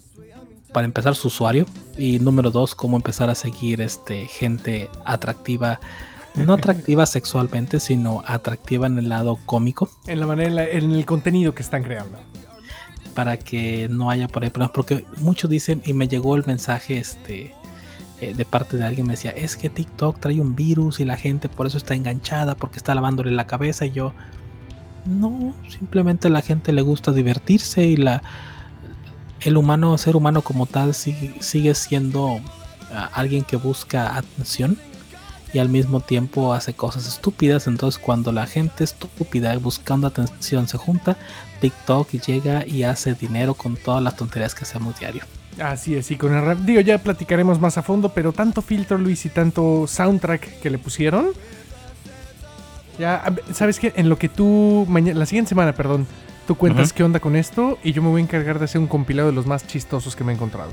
[0.70, 1.64] para empezar su usuario.
[1.96, 5.80] Y número dos, cómo empezar a seguir, este, gente atractiva
[6.34, 9.88] no atractiva sexualmente, sino atractiva en el lado cómico.
[10.06, 12.18] En la manera, en el contenido que están creando.
[13.14, 14.74] Para que no haya por ahí problemas.
[14.74, 17.54] Porque muchos dicen, y me llegó el mensaje este
[18.20, 21.16] eh, de parte de alguien, me decía, es que TikTok trae un virus y la
[21.16, 23.86] gente por eso está enganchada, porque está lavándole la cabeza.
[23.86, 24.12] Y yo,
[25.04, 28.22] no, simplemente a la gente le gusta divertirse y la
[29.40, 32.40] el humano, ser humano como tal, sigue, siendo
[32.92, 34.78] ah, alguien que busca atención
[35.54, 37.66] y al mismo tiempo hace cosas estúpidas.
[37.66, 41.16] Entonces cuando la gente estúpida buscando atención se junta,
[41.60, 45.22] TikTok llega y hace dinero con todas las tonterías que hacemos diario.
[45.62, 48.98] Así es, y con el rap, digo, ya platicaremos más a fondo, pero tanto filtro,
[48.98, 51.28] Luis, y tanto soundtrack que le pusieron.
[52.98, 56.08] Ya, sabes que en lo que tú, mañana, la siguiente semana, perdón,
[56.48, 58.88] tú cuentas qué onda con esto y yo me voy a encargar de hacer un
[58.88, 60.72] compilado de los más chistosos que me he encontrado.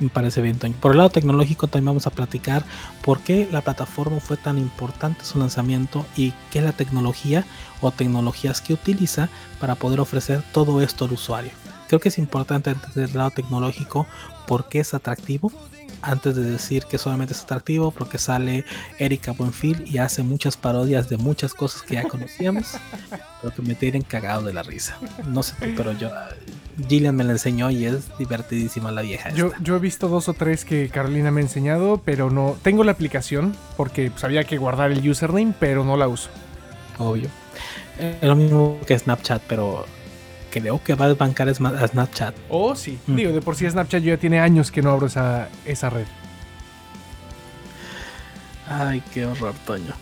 [0.00, 0.74] Me parece bien, Toño.
[0.80, 2.64] Por el lado tecnológico también vamos a platicar
[3.02, 7.44] por qué la plataforma fue tan importante su lanzamiento y qué es la tecnología
[7.80, 9.28] o tecnologías que utiliza
[9.60, 11.52] para poder ofrecer todo esto al usuario.
[11.88, 14.06] Creo que es importante entender el lado tecnológico
[14.46, 15.52] por qué es atractivo
[16.02, 18.64] antes de decir que solamente es atractivo porque sale
[18.98, 22.72] Erika Buenfil y hace muchas parodias de muchas cosas que ya conocíamos,
[23.42, 24.98] pero que me tienen cagado de la risa.
[25.26, 26.10] No sé tú, pero yo
[26.88, 29.30] Gillian me la enseñó y es divertidísima la vieja.
[29.30, 32.56] Yo, yo he visto dos o tres que Carolina me ha enseñado, pero no.
[32.62, 36.30] Tengo la aplicación porque sabía que guardar el username, pero no la uso.
[36.98, 37.28] Obvio.
[37.98, 39.86] Es lo mismo que Snapchat, pero
[40.50, 42.34] creo que va a bancar a Snapchat.
[42.48, 42.98] Oh, sí.
[43.06, 43.16] Mm.
[43.16, 46.06] Digo, de por sí Snapchat yo ya tiene años que no abro esa, esa red.
[48.68, 49.92] Ay, qué horror, Toño.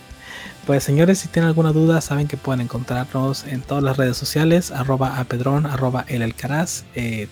[0.67, 4.71] Pues señores, si tienen alguna duda, saben que pueden encontrarnos en todas las redes sociales,
[4.71, 6.85] arroba a pedrón, arroba el alcaraz.
[6.95, 7.27] Eh,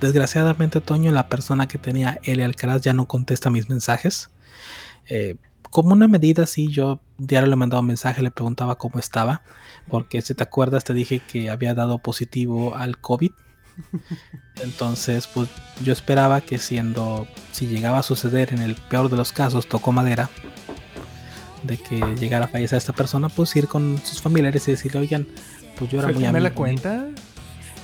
[0.00, 4.30] desgraciadamente, Toño, la persona que tenía el alcaraz ya no contesta mis mensajes.
[5.10, 5.36] Eh,
[5.70, 9.42] como una medida, sí, yo diario le mandaba un mensaje, le preguntaba cómo estaba,
[9.88, 13.30] porque si te acuerdas, te dije que había dado positivo al COVID.
[14.62, 15.50] Entonces, pues
[15.84, 19.92] yo esperaba que siendo, si llegaba a suceder en el peor de los casos, tocó
[19.92, 20.30] madera,
[21.62, 25.26] de que llegara a fallecer esta persona, pues ir con sus familiares y decirle, oigan,
[25.78, 26.42] pues yo era muy amigo.
[26.42, 27.06] la cuenta?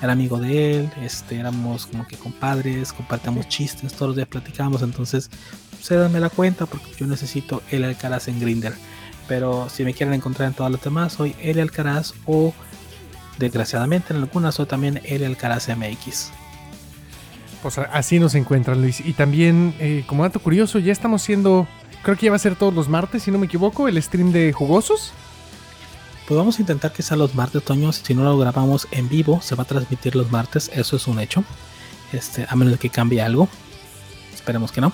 [0.03, 4.83] Era amigo de él, este, éramos como que compadres, compartíamos chistes, todos los días platicábamos,
[4.83, 5.31] entonces,
[5.81, 8.75] cédame la cuenta porque yo necesito el Alcaraz en Grinder.
[9.27, 12.53] Pero si me quieren encontrar en todas las demás, soy el Alcaraz o
[13.39, 16.31] desgraciadamente en algunas soy también el Alcaraz MX.
[17.63, 19.01] Pues así nos encuentran, Luis.
[19.01, 21.67] Y también, eh, como dato curioso, ya estamos siendo,
[22.07, 24.31] creo que ya va a ser todos los martes, si no me equivoco, el stream
[24.31, 25.11] de jugosos.
[26.29, 27.91] Pues vamos a intentar que sea los martes, Toño.
[27.91, 30.71] Si no lo grabamos en vivo, se va a transmitir los martes.
[30.73, 31.43] Eso es un hecho.
[32.13, 33.49] Este, a menos que cambie algo.
[34.33, 34.93] Esperemos que no.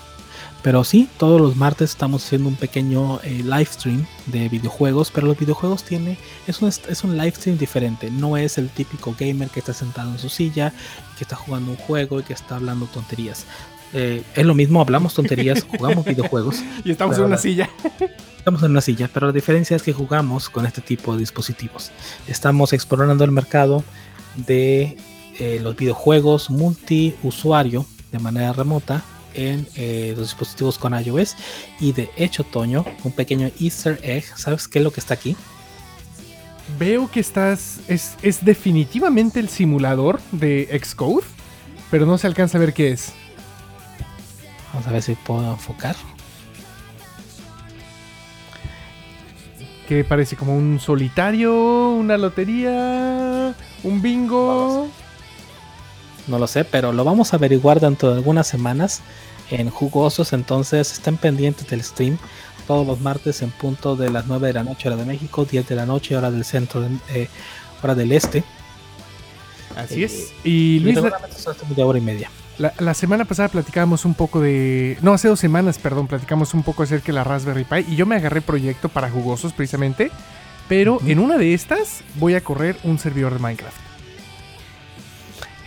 [0.62, 5.26] Pero sí, todos los martes estamos haciendo un pequeño eh, live stream de videojuegos, pero
[5.26, 9.48] los videojuegos tiene es un, es un live stream diferente, no es el típico gamer
[9.50, 10.72] que está sentado en su silla,
[11.18, 13.44] que está jugando un juego y que está hablando tonterías.
[13.92, 16.62] Eh, es lo mismo, hablamos tonterías, jugamos videojuegos.
[16.84, 17.68] Y estamos en una silla.
[18.38, 21.92] Estamos en una silla, pero la diferencia es que jugamos con este tipo de dispositivos.
[22.26, 23.84] Estamos explorando el mercado
[24.34, 24.96] de
[25.38, 29.02] eh, los videojuegos multiusuario de manera remota
[29.34, 31.36] en eh, los dispositivos con iOS.
[31.80, 34.24] Y de hecho, Toño, un pequeño easter egg.
[34.36, 35.36] ¿Sabes qué es lo que está aquí?
[36.78, 37.80] Veo que estás.
[37.88, 41.24] Es, es definitivamente el simulador de Xcode,
[41.90, 43.12] pero no se alcanza a ver qué es.
[44.72, 45.96] Vamos a ver si puedo enfocar.
[49.88, 54.88] Que parece como un solitario, una lotería, un bingo.
[56.28, 59.02] No lo sé, pero lo vamos a averiguar dentro de algunas semanas
[59.50, 60.32] en Jugosos.
[60.32, 62.18] Entonces estén pendientes del stream
[62.66, 65.68] todos los martes en punto de las 9 de la noche, hora de México, 10
[65.68, 67.28] de la noche, hora del centro, eh,
[67.82, 68.44] hora del este.
[69.76, 70.12] Así es.
[70.12, 72.30] Eh, y Luis, hora y media.
[72.58, 74.98] La, semana pasada platicábamos un poco de.
[75.02, 77.92] No, hace dos semanas, perdón, platicamos un poco acerca de la Raspberry Pi.
[77.92, 80.10] Y yo me agarré proyecto para jugosos precisamente.
[80.68, 83.76] Pero en una de estas voy a correr un servidor de Minecraft.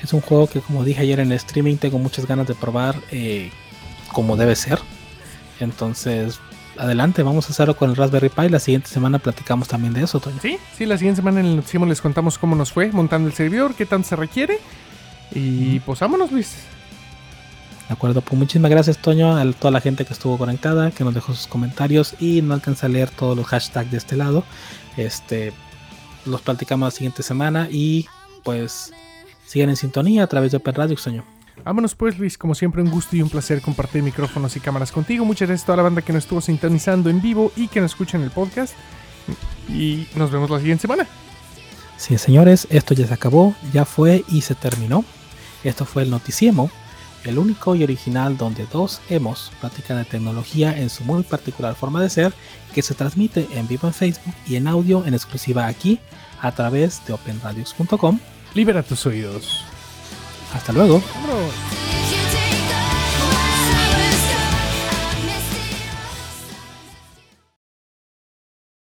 [0.02, 2.96] Es un juego que, como dije ayer en el streaming, tengo muchas ganas de probar
[3.12, 3.52] eh,
[4.14, 4.80] como debe ser.
[5.60, 6.40] Entonces,
[6.78, 8.50] adelante, vamos a hacerlo con el Raspberry Pi.
[8.50, 10.38] La siguiente semana platicamos también de eso, Toño.
[10.42, 13.34] Sí, sí, la siguiente semana en el Noticiero les contamos cómo nos fue montando el
[13.34, 14.60] servidor, qué tanto se requiere.
[15.32, 16.56] Y pues vámonos, Luis.
[17.88, 21.14] De acuerdo, pues muchísimas gracias, Toño, a toda la gente que estuvo conectada, que nos
[21.14, 24.44] dejó sus comentarios y no alcanza a leer todos los hashtags de este lado.
[24.98, 25.54] Este,
[26.26, 28.08] los platicamos la siguiente semana y
[28.44, 28.92] pues
[29.46, 31.24] Sigan en sintonía a través de Open Radio, Sueño.
[31.64, 35.24] Vámonos pues Luis, como siempre un gusto y un placer compartir micrófonos y cámaras contigo.
[35.24, 37.92] Muchas gracias a toda la banda que nos estuvo sintonizando en vivo y que nos
[37.92, 38.74] escucha en el podcast.
[39.70, 41.08] Y nos vemos la siguiente semana.
[41.98, 45.06] Sí, señores, esto ya se acabó, ya fue y se terminó.
[45.64, 46.70] Esto fue el Noticiemo,
[47.26, 52.02] el único y original donde dos hemos platican de tecnología en su muy particular forma
[52.02, 52.34] de ser,
[52.74, 56.00] que se transmite en vivo en Facebook y en audio en exclusiva aquí
[56.42, 58.20] a través de openradios.com
[58.54, 59.66] Libera tus oídos.
[60.54, 61.02] Hasta luego.
[61.14, 61.85] Vámonos.